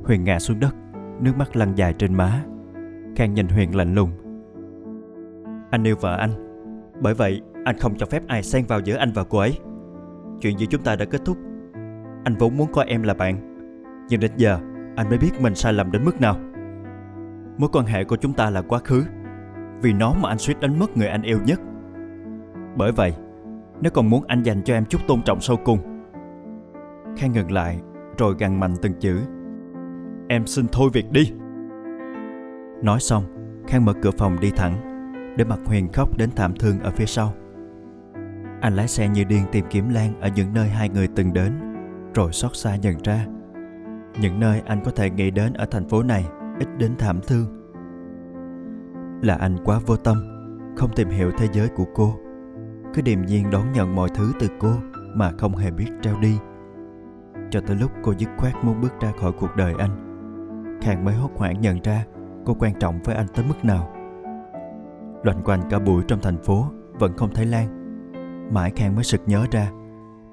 Huyền 0.03 0.23
ngã 0.23 0.39
xuống 0.39 0.59
đất, 0.59 0.75
nước 1.19 1.37
mắt 1.37 1.55
lăn 1.55 1.75
dài 1.75 1.93
trên 1.93 2.13
má. 2.13 2.43
Khang 3.15 3.33
nhìn 3.33 3.47
Huyền 3.47 3.75
lạnh 3.75 3.93
lùng. 3.93 4.09
Anh 5.71 5.83
yêu 5.83 5.95
vợ 6.01 6.17
anh, 6.17 6.31
bởi 7.01 7.13
vậy 7.13 7.41
anh 7.65 7.77
không 7.77 7.95
cho 7.97 8.05
phép 8.05 8.27
ai 8.27 8.43
xen 8.43 8.65
vào 8.65 8.79
giữa 8.79 8.95
anh 8.95 9.11
và 9.15 9.23
cô 9.23 9.37
ấy. 9.37 9.59
Chuyện 10.41 10.59
giữa 10.59 10.65
chúng 10.65 10.81
ta 10.81 10.95
đã 10.95 11.05
kết 11.05 11.21
thúc. 11.25 11.37
Anh 12.23 12.35
vốn 12.39 12.57
muốn 12.57 12.71
coi 12.73 12.85
em 12.85 13.03
là 13.03 13.13
bạn, 13.13 13.37
nhưng 14.09 14.19
đến 14.19 14.31
giờ 14.37 14.59
anh 14.95 15.09
mới 15.09 15.17
biết 15.17 15.41
mình 15.41 15.55
sai 15.55 15.73
lầm 15.73 15.91
đến 15.91 16.05
mức 16.05 16.21
nào. 16.21 16.35
Mối 17.57 17.69
quan 17.73 17.85
hệ 17.85 18.03
của 18.03 18.15
chúng 18.15 18.33
ta 18.33 18.49
là 18.49 18.61
quá 18.61 18.79
khứ, 18.79 19.03
vì 19.81 19.93
nó 19.93 20.13
mà 20.13 20.29
anh 20.29 20.37
suýt 20.37 20.59
đánh 20.59 20.79
mất 20.79 20.97
người 20.97 21.07
anh 21.07 21.21
yêu 21.21 21.39
nhất. 21.45 21.59
Bởi 22.75 22.91
vậy, 22.91 23.13
nếu 23.81 23.91
còn 23.91 24.09
muốn 24.09 24.23
anh 24.27 24.43
dành 24.43 24.61
cho 24.63 24.73
em 24.73 24.85
chút 24.85 25.01
tôn 25.07 25.21
trọng 25.21 25.41
sâu 25.41 25.57
cùng. 25.65 25.79
Khang 27.17 27.31
ngừng 27.31 27.51
lại, 27.51 27.81
rồi 28.17 28.35
gằn 28.39 28.59
mạnh 28.59 28.73
từng 28.81 28.93
chữ. 28.99 29.19
Em 30.33 30.47
xin 30.47 30.67
thôi 30.71 30.89
việc 30.93 31.11
đi. 31.11 31.31
Nói 32.81 32.99
xong, 32.99 33.23
Khang 33.67 33.85
mở 33.85 33.93
cửa 34.01 34.11
phòng 34.17 34.39
đi 34.39 34.51
thẳng, 34.51 34.73
để 35.37 35.45
mặt 35.45 35.59
Huyền 35.65 35.87
khóc 35.93 36.17
đến 36.17 36.29
thảm 36.35 36.53
thương 36.59 36.79
ở 36.79 36.91
phía 36.91 37.05
sau. 37.05 37.33
Anh 38.61 38.75
lái 38.75 38.87
xe 38.87 39.09
như 39.09 39.23
điên 39.23 39.43
tìm 39.51 39.65
kiếm 39.69 39.89
Lan 39.89 40.21
ở 40.21 40.29
những 40.35 40.53
nơi 40.53 40.67
hai 40.69 40.89
người 40.89 41.07
từng 41.15 41.33
đến, 41.33 41.53
rồi 42.15 42.31
xót 42.31 42.55
xa 42.55 42.75
nhận 42.75 42.95
ra. 43.03 43.25
Những 44.21 44.39
nơi 44.39 44.61
anh 44.65 44.81
có 44.85 44.91
thể 44.91 45.09
nghĩ 45.09 45.31
đến 45.31 45.53
ở 45.53 45.65
thành 45.65 45.89
phố 45.89 46.03
này 46.03 46.25
ít 46.59 46.67
đến 46.77 46.95
thảm 46.97 47.19
thương. 47.27 47.45
Là 49.21 49.35
anh 49.35 49.57
quá 49.65 49.79
vô 49.85 49.95
tâm, 49.95 50.17
không 50.77 50.89
tìm 50.95 51.09
hiểu 51.09 51.31
thế 51.37 51.47
giới 51.53 51.67
của 51.67 51.85
cô. 51.95 52.15
Cứ 52.93 53.01
điềm 53.01 53.21
nhiên 53.21 53.49
đón 53.51 53.71
nhận 53.71 53.95
mọi 53.95 54.09
thứ 54.15 54.31
từ 54.39 54.47
cô 54.59 54.73
mà 55.15 55.31
không 55.37 55.55
hề 55.55 55.71
biết 55.71 55.89
trao 56.01 56.19
đi. 56.19 56.37
Cho 57.49 57.61
tới 57.61 57.75
lúc 57.75 57.91
cô 58.03 58.13
dứt 58.17 58.29
khoát 58.37 58.53
muốn 58.63 58.81
bước 58.81 58.93
ra 59.01 59.11
khỏi 59.21 59.31
cuộc 59.39 59.55
đời 59.55 59.73
anh, 59.77 60.12
Khang 60.81 61.05
mới 61.05 61.15
hốt 61.15 61.29
hoảng 61.35 61.61
nhận 61.61 61.81
ra 61.83 62.05
cô 62.45 62.55
quan 62.59 62.73
trọng 62.79 62.99
với 63.03 63.15
anh 63.15 63.27
tới 63.35 63.45
mức 63.47 63.65
nào. 63.65 63.93
Loanh 65.23 65.41
quanh 65.45 65.61
cả 65.69 65.79
buổi 65.79 66.03
trong 66.07 66.19
thành 66.21 66.37
phố 66.37 66.65
vẫn 66.99 67.17
không 67.17 67.33
thấy 67.33 67.45
Lan. 67.45 67.79
Mãi 68.53 68.71
Khang 68.75 68.95
mới 68.95 69.03
sực 69.03 69.21
nhớ 69.25 69.45
ra 69.51 69.71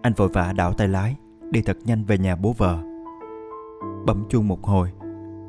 Anh 0.03 0.13
vội 0.17 0.29
vã 0.33 0.53
đảo 0.53 0.73
tay 0.73 0.89
lái 0.89 1.17
Đi 1.51 1.63
thật 1.63 1.77
nhanh 1.85 2.05
về 2.05 2.19
nhà 2.19 2.37
bố 2.37 2.55
vợ. 2.59 2.79
Bấm 4.07 4.25
chuông 4.29 4.49
một 4.49 4.65
hồi 4.65 4.93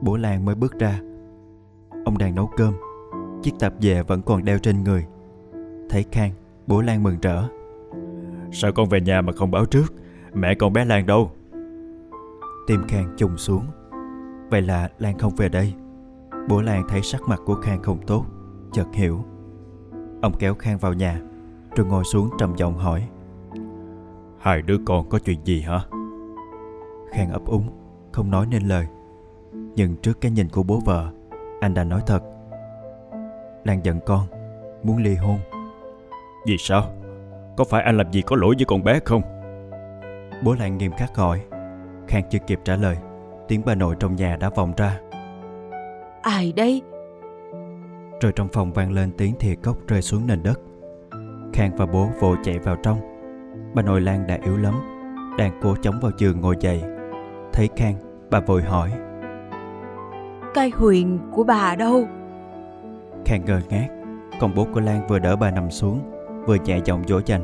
Bố 0.01 0.17
Lan 0.17 0.45
mới 0.45 0.55
bước 0.55 0.79
ra. 0.79 0.99
Ông 2.05 2.17
đang 2.17 2.35
nấu 2.35 2.49
cơm 2.57 2.73
Chiếc 3.41 3.53
tạp 3.59 3.73
dề 3.79 4.03
vẫn 4.03 4.21
còn 4.21 4.45
đeo 4.45 4.57
trên 4.57 4.83
người. 4.83 5.05
Thấy 5.89 6.05
Khang 6.11 6.31
Bố 6.67 6.81
Lan 6.81 7.03
mừng 7.03 7.17
rỡ. 7.21 7.43
Sao 8.51 8.71
con 8.71 8.89
về 8.89 9.01
nhà 9.01 9.21
mà 9.21 9.33
không 9.33 9.51
báo 9.51 9.65
trước? 9.65 9.93
Mẹ 10.33 10.55
con 10.55 10.73
bé 10.73 10.85
Lan 10.85 11.05
đâu? 11.05 11.31
Tim 12.67 12.87
Khang 12.87 13.13
trùng 13.17 13.37
xuống 13.37 13.65
Vậy 14.51 14.61
là 14.61 14.89
Lan 14.99 15.17
không 15.17 15.35
về 15.35 15.49
đây. 15.49 15.73
Bố 16.49 16.61
Lan 16.61 16.83
thấy 16.89 17.01
sắc 17.01 17.21
mặt 17.27 17.39
của 17.45 17.55
Khang 17.55 17.83
không 17.83 18.05
tốt 18.07 18.25
Chợt 18.71 18.85
hiểu. 18.93 19.23
Ông 20.21 20.33
kéo 20.39 20.55
Khang 20.55 20.77
vào 20.77 20.93
nhà 20.93 21.21
rồi 21.75 21.87
ngồi 21.87 22.03
xuống 22.03 22.29
trầm 22.39 22.55
giọng 22.55 22.77
hỏi. 22.77 23.07
Hai 24.39 24.61
đứa 24.61 24.77
con 24.85 25.09
có 25.09 25.19
chuyện 25.19 25.45
gì 25.45 25.61
hả? 25.61 25.79
Khang 27.11 27.31
ấp 27.31 27.45
úng 27.45 27.69
Không 28.11 28.31
nói 28.31 28.45
nên 28.49 28.63
lời. 28.63 28.87
Nhưng 29.75 29.95
trước 29.95 30.21
cái 30.21 30.31
nhìn 30.31 30.49
của 30.49 30.63
bố 30.63 30.79
vợ 30.85 31.11
Anh 31.61 31.73
đã 31.73 31.83
nói 31.83 32.01
thật. 32.07 32.23
Lan 33.63 33.85
giận 33.85 33.99
con 34.05 34.27
Muốn 34.83 34.97
ly 34.97 35.15
hôn. 35.15 35.39
Vì 36.45 36.57
sao? 36.57 36.83
Có 37.57 37.63
phải 37.63 37.83
anh 37.83 37.97
làm 37.97 38.11
gì 38.11 38.21
có 38.21 38.35
lỗi 38.35 38.55
với 38.57 38.65
con 38.65 38.83
bé 38.83 38.99
không? 39.05 39.21
Bố 40.43 40.53
Lan 40.59 40.77
nghiêm 40.77 40.91
khắc 40.97 41.15
hỏi. 41.15 41.41
Khang 42.07 42.23
chưa 42.29 42.39
kịp 42.47 42.59
trả 42.63 42.75
lời 42.75 42.97
Tiếng 43.51 43.61
bà 43.65 43.75
nội 43.75 43.95
trong 43.99 44.15
nhà 44.15 44.37
đã 44.37 44.49
vòng 44.49 44.73
ra. 44.77 44.99
Ai 46.21 46.53
đây? 46.55 46.81
Rồi 48.21 48.31
trong 48.35 48.47
phòng 48.47 48.73
vang 48.73 48.91
lên 48.91 49.11
tiếng 49.17 49.35
thìa 49.39 49.55
cốc 49.55 49.77
rơi 49.87 50.01
xuống 50.01 50.27
nền 50.27 50.43
đất. 50.43 50.59
Khang 51.53 51.71
và 51.77 51.85
bố 51.85 52.07
vội 52.19 52.37
chạy 52.43 52.59
vào 52.59 52.75
trong. 52.83 52.97
Bà 53.73 53.81
nội 53.81 54.01
Lan 54.01 54.27
đã 54.27 54.39
yếu 54.43 54.57
lắm 54.57 54.73
Đang 55.37 55.59
cố 55.61 55.75
chống 55.81 55.99
vào 56.01 56.11
giường 56.17 56.41
ngồi 56.41 56.55
dậy. 56.59 56.83
Thấy 57.53 57.69
Khang 57.75 57.95
bà 58.29 58.39
vội 58.39 58.61
hỏi. 58.61 58.91
Cái 60.53 60.71
huyền 60.75 61.19
của 61.31 61.43
bà 61.43 61.75
đâu? 61.75 62.07
Khang 63.25 63.45
ngơ 63.45 63.61
ngác 63.69 63.87
Còn 64.39 64.55
bố 64.55 64.67
của 64.73 64.79
Lan 64.79 65.07
vừa 65.07 65.19
đỡ 65.19 65.35
bà 65.35 65.51
nằm 65.51 65.71
xuống 65.71 65.99
Vừa 66.45 66.57
nhẹ 66.65 66.79
giọng 66.85 67.03
dỗ 67.07 67.21
dành. 67.25 67.43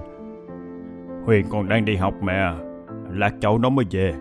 Huyền 1.26 1.46
còn 1.50 1.70
đang 1.70 1.86
đi 1.86 1.96
học 1.96 2.14
mẹ 2.22 2.54
Lát 3.12 3.32
cháu 3.42 3.58
nó 3.58 3.70
mới 3.70 3.86
về. 3.92 4.14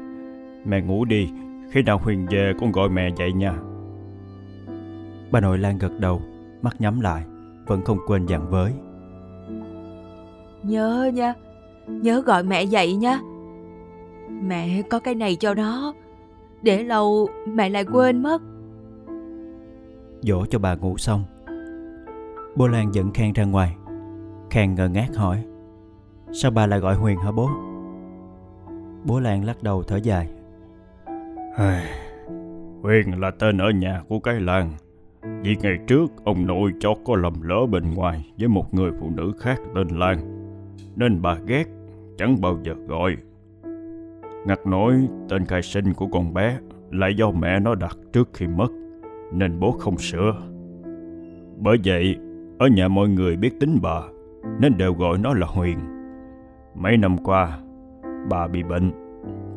Mẹ 0.65 0.81
ngủ 0.81 1.05
đi 1.05 1.31
Khi 1.71 1.83
nào 1.83 1.99
Huyền 1.99 2.27
về 2.31 2.53
con 2.61 2.73
gọi 2.73 2.89
mẹ 2.89 3.11
dậy 3.17 3.33
nha. 3.33 3.53
Bà 5.31 5.41
nội 5.41 5.59
Lan 5.59 5.79
gật 5.79 5.93
đầu 6.01 6.23
Mắt 6.63 6.81
nhắm 6.81 7.01
lại 7.01 7.25
Vẫn 7.67 7.83
không 7.85 7.99
quên 8.07 8.27
dặn 8.27 8.51
với. 8.51 8.73
Nhớ 10.63 11.11
nha 11.15 11.35
Nhớ 11.89 12.21
gọi 12.21 12.43
mẹ 12.43 12.63
dậy 12.63 12.97
nha. 12.97 13.21
Mẹ 14.43 14.83
có 14.83 14.99
cái 14.99 15.15
này 15.15 15.37
cho 15.37 15.55
nó 15.55 15.95
Để 16.63 16.83
lâu 16.83 17.29
mẹ 17.49 17.69
lại 17.69 17.85
quên 17.85 18.23
mất. 18.23 18.43
Dỗ 20.21 20.47
cho 20.47 20.59
bà 20.59 20.75
ngủ 20.75 20.97
xong. 20.99 21.25
Bố 22.57 22.69
Lan 22.69 22.95
dẫn 22.95 23.13
Khang 23.13 23.33
ra 23.33 23.45
ngoài 23.45 23.77
Khang 24.51 24.75
ngờ 24.75 24.89
ngác 24.89 25.17
hỏi 25.17 25.45
Sao 26.33 26.51
bà 26.51 26.67
lại 26.67 26.81
gọi 26.81 26.95
Huyền 26.95 27.19
hả 27.19 27.33
bố? 27.33 27.51
Bố 29.05 29.21
Lan 29.21 29.45
lắc 29.45 29.63
đầu 29.63 29.83
thở 29.83 29.97
dài 29.97 30.29
Huyền 32.83 33.21
là 33.21 33.31
tên 33.31 33.59
ở 33.59 33.71
nhà 33.71 34.03
của 34.09 34.19
cái 34.19 34.41
làng 34.41 34.73
Vì 35.43 35.57
ngày 35.63 35.79
trước 35.87 36.07
ông 36.25 36.47
nội 36.47 36.73
cho 36.81 36.95
có 37.05 37.17
lầm 37.17 37.43
lỡ 37.43 37.67
bên 37.71 37.95
ngoài 37.95 38.33
Với 38.39 38.49
một 38.49 38.75
người 38.75 38.91
phụ 39.01 39.11
nữ 39.17 39.33
khác 39.39 39.61
tên 39.75 39.89
Lan 39.89 40.37
nên 40.97 41.23
bà 41.23 41.37
ghét, 41.47 41.65
chẳng 42.19 42.41
bao 42.41 42.59
giờ 42.63 42.75
gọi. 42.89 43.17
Ngặt 44.47 44.67
nổi 44.67 45.09
tên 45.29 45.45
khai 45.45 45.63
sinh 45.63 45.95
của 45.95 46.07
con 46.07 46.35
bé 46.35 46.59
lại 46.91 47.15
do 47.17 47.31
mẹ 47.31 47.61
nó 47.61 47.75
đặt 47.75 47.97
trước 48.13 48.29
khi 48.33 48.47
mất, 48.47 48.69
nên 49.33 49.61
bố 49.61 49.73
không 49.73 49.99
sửa. 49.99 50.43
Bởi 51.59 51.79
vậy, 51.85 52.17
Ở 52.59 52.67
nhà 52.67 52.89
mọi 52.89 53.09
người 53.09 53.37
biết 53.37 53.61
tính 53.61 53.79
bà 53.83 54.01
Nên 54.61 54.77
đều 54.79 54.95
gọi 54.95 55.19
nó 55.19 55.35
là 55.35 55.47
Huyền 55.47 55.79
Mấy 56.75 56.97
năm 56.97 57.17
qua 57.25 57.59
Bà 58.31 58.49
bị 58.49 58.63
bệnh 58.63 58.91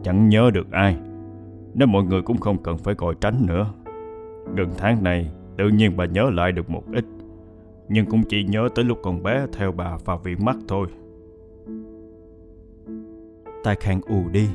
Chẳng 0.04 0.30
nhớ 0.30 0.52
được 0.54 0.72
ai 0.72 0.98
nên 1.74 1.92
mọi 1.92 2.04
người 2.04 2.22
cũng 2.22 2.38
không 2.38 2.64
cần 2.64 2.78
phải 2.78 2.96
gọi 2.98 3.16
tránh 3.22 3.46
nữa. 3.46 3.74
Gần 4.56 4.70
tháng 4.78 5.04
này, 5.04 5.32
Tự 5.58 5.70
nhiên 5.70 5.98
bà 5.98 6.06
nhớ 6.06 6.30
lại 6.30 6.52
được 6.52 6.70
một 6.70 6.84
ít. 6.94 7.06
Nhưng 7.90 8.06
cũng 8.06 8.24
chỉ 8.30 8.44
nhớ 8.44 8.70
tới 8.76 8.86
lúc 8.86 9.00
con 9.04 9.24
bé 9.24 9.46
Theo 9.54 9.72
bà 9.72 9.98
vào 10.06 10.18
viện 10.18 10.46
mắt 10.46 10.58
thôi. 10.68 10.88
Tai 13.64 13.76
Khang 13.76 14.02
ù 14.02 14.30
đi. 14.32 14.50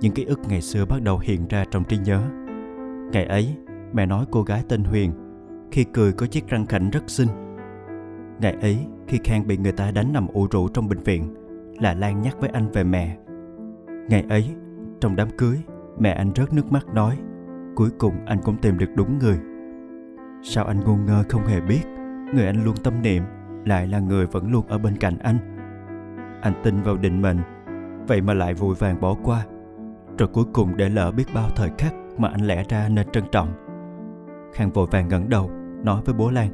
Những 0.00 0.12
ký 0.12 0.24
ức 0.24 0.40
ngày 0.48 0.60
xưa 0.60 0.84
bắt 0.84 1.02
đầu 1.02 1.18
hiện 1.18 1.48
ra 1.48 1.64
trong 1.70 1.84
trí 1.84 1.98
nhớ. 1.98 2.22
Ngày 3.12 3.24
ấy, 3.24 3.54
Mẹ 3.92 4.06
nói 4.06 4.24
cô 4.30 4.42
gái 4.42 4.62
tên 4.68 4.84
Huyền, 4.84 5.12
Khi 5.72 5.84
cười 5.84 6.12
có 6.12 6.26
chiếc 6.26 6.48
răng 6.48 6.66
khảnh 6.66 6.90
rất 6.90 7.10
xinh. 7.10 7.28
Ngày 8.40 8.56
ấy, 8.60 8.78
khi 9.06 9.18
Khang 9.24 9.46
bị 9.46 9.56
người 9.56 9.72
ta 9.72 9.90
đánh 9.90 10.12
nằm 10.12 10.26
ủ 10.32 10.46
rũ 10.50 10.68
trong 10.68 10.88
bệnh 10.88 10.98
viện, 10.98 11.34
Là 11.80 11.94
Lan 11.94 12.22
nhắc 12.22 12.36
với 12.40 12.50
anh 12.52 12.70
về 12.72 12.84
mẹ. 12.84 13.16
Ngày 14.08 14.24
ấy, 14.28 14.50
trong 15.00 15.16
đám 15.16 15.28
cưới 15.38 15.56
Mẹ 16.00 16.10
anh 16.10 16.32
rớt 16.36 16.52
nước 16.52 16.72
mắt 16.72 16.86
nói 16.94 17.18
Cuối 17.74 17.90
cùng 17.98 18.14
anh 18.26 18.38
cũng 18.44 18.56
tìm 18.56 18.78
được 18.78 18.90
đúng 18.96 19.18
người. 19.18 19.38
Sao 20.42 20.64
anh 20.64 20.80
ngu 20.80 20.96
ngơ 20.96 21.24
không 21.28 21.46
hề 21.46 21.60
biết 21.60 21.82
Người 22.34 22.46
anh 22.46 22.64
luôn 22.64 22.74
tâm 22.84 23.02
niệm 23.02 23.22
Lại 23.64 23.86
là 23.86 23.98
người 23.98 24.26
vẫn 24.26 24.52
luôn 24.52 24.66
ở 24.68 24.78
bên 24.78 24.96
cạnh 24.96 25.18
anh. 25.18 25.36
Anh 26.42 26.52
tin 26.62 26.82
vào 26.82 26.96
định 26.96 27.22
mệnh 27.22 27.38
Vậy 28.08 28.20
mà 28.20 28.34
lại 28.34 28.54
vội 28.54 28.74
vàng 28.78 29.00
bỏ 29.00 29.16
qua. 29.24 29.46
Rồi 30.18 30.28
cuối 30.28 30.44
cùng 30.52 30.76
để 30.76 30.88
lỡ 30.88 31.10
biết 31.10 31.26
bao 31.34 31.48
thời 31.56 31.70
khắc 31.78 31.94
Mà 32.18 32.28
anh 32.28 32.46
lẽ 32.46 32.64
ra 32.68 32.88
nên 32.88 33.10
trân 33.12 33.24
trọng. 33.32 33.48
Khang 34.52 34.70
vội 34.70 34.86
vàng 34.90 35.08
ngẩng 35.08 35.28
đầu 35.28 35.50
Nói 35.84 36.02
với 36.04 36.14
bố 36.14 36.30
Lan 36.30 36.48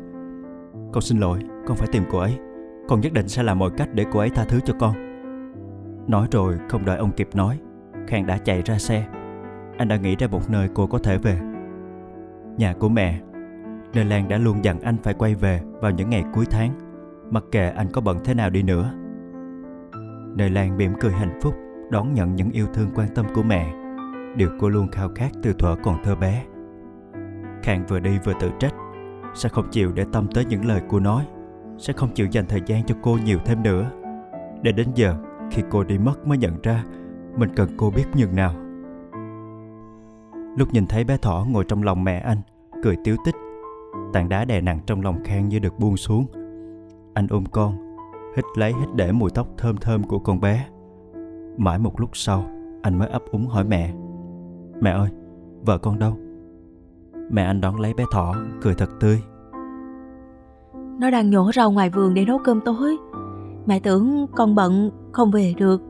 Con 0.92 1.02
xin 1.02 1.18
lỗi, 1.18 1.40
con 1.66 1.76
phải 1.76 1.88
tìm 1.92 2.02
cô 2.10 2.18
ấy. 2.18 2.38
Con 2.88 3.00
nhất 3.00 3.12
định 3.12 3.28
sẽ 3.28 3.42
làm 3.42 3.58
mọi 3.58 3.70
cách 3.76 3.88
để 3.94 4.04
cô 4.12 4.18
ấy 4.18 4.30
tha 4.30 4.44
thứ 4.44 4.60
cho 4.60 4.74
con. 4.78 4.94
Nói 6.08 6.28
rồi 6.30 6.58
không 6.68 6.84
đợi 6.84 6.98
ông 6.98 7.12
kịp 7.12 7.28
nói 7.34 7.58
Khang 8.06 8.26
đã 8.26 8.38
chạy 8.38 8.62
ra 8.62 8.78
xe. 8.78 9.06
Anh 9.78 9.88
đã 9.88 9.96
nghĩ 9.96 10.16
ra 10.16 10.26
một 10.26 10.50
nơi 10.50 10.68
cô 10.74 10.86
có 10.86 10.98
thể 10.98 11.18
về. 11.18 11.40
Nhà 12.56 12.72
của 12.72 12.88
mẹ. 12.88 13.20
Nơi 13.94 14.04
Lan 14.04 14.28
đã 14.28 14.38
luôn 14.38 14.64
dặn 14.64 14.80
anh 14.80 14.96
phải 15.02 15.14
quay 15.14 15.34
về 15.34 15.60
vào 15.80 15.90
những 15.90 16.10
ngày 16.10 16.24
cuối 16.34 16.44
tháng. 16.50 16.72
Mặc 17.30 17.44
kệ 17.52 17.70
anh 17.70 17.86
có 17.92 18.00
bận 18.00 18.18
thế 18.24 18.34
nào 18.34 18.50
đi 18.50 18.62
nữa. 18.62 18.92
Nơi 20.36 20.50
Lan 20.50 20.76
mỉm 20.76 20.92
cười 21.00 21.12
hạnh 21.12 21.38
phúc, 21.42 21.54
Đón 21.90 22.14
nhận 22.14 22.34
những 22.34 22.50
yêu 22.50 22.66
thương 22.74 22.90
quan 22.94 23.08
tâm 23.14 23.26
của 23.34 23.42
mẹ. 23.42 23.72
Điều 24.36 24.50
cô 24.60 24.68
luôn 24.68 24.88
khao 24.88 25.08
khát 25.14 25.30
từ 25.42 25.52
thuở 25.52 25.76
còn 25.82 26.02
thơ 26.04 26.16
bé. 26.16 26.44
Khang 27.62 27.86
vừa 27.88 28.00
đi 28.00 28.18
vừa 28.24 28.32
tự 28.40 28.50
trách. 28.58 28.74
Sẽ 29.34 29.48
không 29.48 29.68
chịu 29.70 29.92
để 29.92 30.04
tâm 30.12 30.26
tới 30.34 30.44
những 30.44 30.64
lời 30.66 30.82
cô 30.88 31.00
nói. 31.00 31.26
Sẽ 31.78 31.92
không 31.92 32.14
chịu 32.14 32.26
dành 32.30 32.46
thời 32.48 32.60
gian 32.66 32.84
cho 32.84 32.94
cô 33.02 33.18
nhiều 33.24 33.38
thêm 33.44 33.62
nữa. 33.62 33.90
Để 34.62 34.72
đến 34.72 34.88
giờ, 34.94 35.16
khi 35.50 35.62
cô 35.70 35.84
đi 35.84 35.98
mất 35.98 36.26
mới 36.26 36.38
nhận 36.38 36.62
ra, 36.62 36.84
Mình 37.36 37.50
cần 37.56 37.68
cô 37.76 37.90
biết 37.90 38.04
nhường 38.14 38.36
nào. 38.36 38.54
Lúc 40.56 40.72
nhìn 40.72 40.86
thấy 40.86 41.04
bé 41.04 41.16
thỏ 41.16 41.46
ngồi 41.50 41.64
trong 41.64 41.82
lòng 41.82 42.04
mẹ 42.04 42.18
anh 42.18 42.38
Cười 42.82 42.96
tiếu 43.04 43.16
tích. 43.24 43.34
Tảng 44.12 44.28
đá 44.28 44.44
đè 44.44 44.60
nặng 44.60 44.80
trong 44.86 45.00
lòng 45.00 45.24
Khang 45.24 45.48
như 45.48 45.58
được 45.58 45.78
buông 45.78 45.96
xuống. 45.96 46.26
Anh 47.14 47.26
ôm 47.30 47.44
con 47.46 47.76
Hít 48.36 48.44
lấy 48.56 48.72
hít 48.72 48.88
để 48.94 49.12
mùi 49.12 49.30
tóc 49.30 49.48
thơm 49.56 49.76
thơm 49.76 50.02
của 50.04 50.18
con 50.18 50.40
bé. 50.40 50.66
Mãi 51.56 51.78
một 51.78 52.00
lúc 52.00 52.10
sau 52.12 52.44
Anh 52.82 52.98
mới 52.98 53.08
ấp 53.08 53.22
úng 53.30 53.46
hỏi 53.46 53.64
mẹ. 53.64 53.94
Mẹ 54.80 54.90
ơi, 54.90 55.08
vợ 55.66 55.78
con 55.78 55.98
đâu? 55.98 56.16
Mẹ 57.30 57.42
anh 57.42 57.60
đón 57.60 57.80
lấy 57.80 57.94
bé 57.94 58.04
thỏ, 58.12 58.34
cười 58.62 58.74
thật 58.74 58.90
tươi. 59.00 59.22
Nó 60.98 61.10
đang 61.10 61.30
nhổ 61.30 61.52
rau 61.52 61.70
ngoài 61.70 61.90
vườn 61.90 62.14
để 62.14 62.24
nấu 62.24 62.38
cơm 62.38 62.60
tối. 62.60 62.96
Mẹ 63.66 63.80
tưởng 63.80 64.26
con 64.36 64.54
bận 64.54 64.90
không 65.12 65.30
về 65.30 65.54
được. 65.56 65.82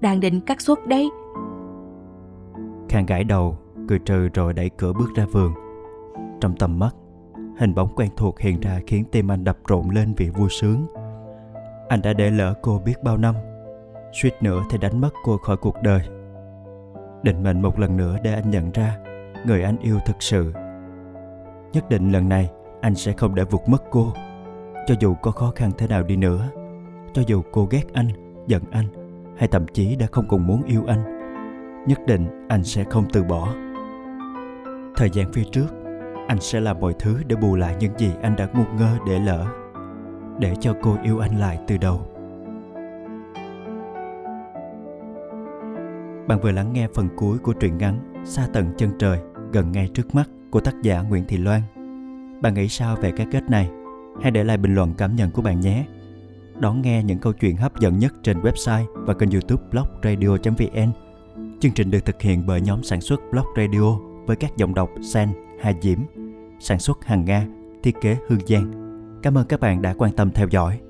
Đang 0.00 0.20
định 0.20 0.40
cắt 0.40 0.60
suất 0.60 0.78
đấy. 0.86 1.10
Khang 2.88 3.06
gãi 3.06 3.24
đầu, 3.24 3.58
cười 3.88 3.98
trừ 3.98 4.28
rồi 4.34 4.52
đẩy 4.52 4.70
cửa 4.70 4.92
bước 4.92 5.08
ra 5.14 5.26
vườn. 5.32 5.52
Trong 6.40 6.56
tầm 6.56 6.78
mắt 6.78 6.94
Hình 7.58 7.74
bóng 7.74 7.94
quen 7.96 8.08
thuộc 8.16 8.40
hiện 8.40 8.60
ra 8.60 8.80
khiến 8.86 9.04
tim 9.12 9.30
anh 9.30 9.44
đập 9.44 9.58
rộn 9.68 9.90
lên 9.90 10.14
vì 10.16 10.30
vui 10.30 10.48
sướng. 10.50 10.86
Anh 11.88 12.02
đã 12.02 12.12
để 12.12 12.30
lỡ 12.30 12.54
cô 12.62 12.78
biết 12.84 13.02
bao 13.02 13.16
năm 13.16 13.34
Suýt 14.12 14.42
nữa 14.42 14.62
thì 14.70 14.78
đánh 14.78 15.00
mất 15.00 15.10
cô 15.24 15.36
khỏi 15.36 15.56
cuộc 15.56 15.82
đời. 15.82 16.00
Định 17.22 17.42
mệnh 17.42 17.62
một 17.62 17.78
lần 17.78 17.96
nữa 17.96 18.16
để 18.22 18.34
anh 18.34 18.50
nhận 18.50 18.70
ra 18.70 18.98
Người 19.46 19.62
anh 19.62 19.76
yêu 19.78 19.98
thực 20.06 20.16
sự. 20.22 20.52
Nhất 21.72 21.88
định 21.88 22.12
lần 22.12 22.28
này 22.28 22.50
anh 22.80 22.94
sẽ 22.94 23.12
không 23.12 23.34
để 23.34 23.44
vụt 23.44 23.60
mất 23.68 23.84
cô. 23.90 24.12
Cho 24.86 24.94
dù 25.00 25.14
có 25.14 25.30
khó 25.30 25.52
khăn 25.56 25.70
thế 25.78 25.86
nào 25.86 26.02
đi 26.02 26.16
nữa 26.16 26.48
Cho 27.12 27.22
dù 27.26 27.42
cô 27.52 27.66
ghét 27.70 27.84
anh, 27.92 28.08
giận 28.46 28.62
anh 28.70 28.86
Hay 29.36 29.48
thậm 29.48 29.66
chí 29.66 29.96
đã 29.96 30.06
không 30.12 30.28
còn 30.28 30.46
muốn 30.46 30.62
yêu 30.62 30.84
anh 30.86 31.18
Nhất 31.86 31.98
định 32.06 32.46
anh 32.48 32.64
sẽ 32.64 32.84
không 32.84 33.04
từ 33.12 33.24
bỏ. 33.24 33.54
Thời 34.98 35.10
gian 35.10 35.32
phía 35.32 35.44
trước, 35.52 35.66
anh 36.28 36.40
sẽ 36.40 36.60
làm 36.60 36.80
mọi 36.80 36.94
thứ 36.98 37.22
để 37.26 37.36
bù 37.36 37.56
lại 37.56 37.76
những 37.80 37.98
gì 37.98 38.10
anh 38.22 38.36
đã 38.36 38.48
ngu 38.54 38.64
ngơ 38.78 38.98
để 39.06 39.18
lỡ, 39.18 39.46
để 40.38 40.54
cho 40.60 40.74
cô 40.82 40.96
yêu 41.02 41.18
anh 41.18 41.40
lại 41.40 41.58
từ 41.66 41.76
đầu. 41.76 42.00
Bạn 46.28 46.40
vừa 46.42 46.50
lắng 46.50 46.72
nghe 46.72 46.88
phần 46.94 47.08
cuối 47.16 47.38
của 47.38 47.52
truyện 47.52 47.78
ngắn 47.78 48.24
xa 48.24 48.46
tận 48.52 48.74
chân 48.76 48.90
trời, 48.98 49.18
gần 49.52 49.72
ngay 49.72 49.88
trước 49.94 50.14
mắt 50.14 50.28
của 50.50 50.60
tác 50.60 50.82
giả 50.82 51.02
nguyễn 51.02 51.24
thị 51.28 51.36
loan. 51.36 51.62
Bạn 52.42 52.54
nghĩ 52.54 52.68
sao 52.68 52.96
về 52.96 53.12
cái 53.16 53.26
kết 53.30 53.50
này? 53.50 53.70
Hãy 54.22 54.30
để 54.30 54.44
lại 54.44 54.56
bình 54.56 54.74
luận 54.74 54.94
cảm 54.98 55.16
nhận 55.16 55.30
của 55.30 55.42
bạn 55.42 55.60
nhé. 55.60 55.86
Đón 56.60 56.82
nghe 56.82 57.02
những 57.02 57.18
câu 57.18 57.32
chuyện 57.32 57.56
hấp 57.56 57.80
dẫn 57.80 57.98
nhất 57.98 58.14
trên 58.22 58.40
website 58.40 58.84
và 58.94 59.14
kênh 59.14 59.30
youtube 59.30 59.62
blog 59.70 59.86
radio 60.02 60.28
vn. 60.28 60.92
Chương 61.60 61.72
trình 61.72 61.90
được 61.90 62.04
thực 62.04 62.22
hiện 62.22 62.46
bởi 62.46 62.60
nhóm 62.60 62.82
sản 62.82 63.00
xuất 63.00 63.20
blog 63.30 63.46
radio 63.56 64.07
với 64.28 64.36
các 64.36 64.56
giọng 64.56 64.74
đọc 64.74 64.90
Sen, 65.02 65.28
Hà 65.60 65.72
Diễm, 65.82 65.98
sản 66.60 66.78
xuất 66.78 67.04
hàng 67.04 67.24
Nga, 67.24 67.46
thiết 67.82 67.94
kế 68.00 68.16
Hương 68.28 68.46
Giang. 68.46 68.72
Cảm 69.22 69.38
ơn 69.38 69.46
các 69.46 69.60
bạn 69.60 69.82
đã 69.82 69.94
quan 69.98 70.12
tâm 70.12 70.30
theo 70.30 70.48
dõi. 70.50 70.80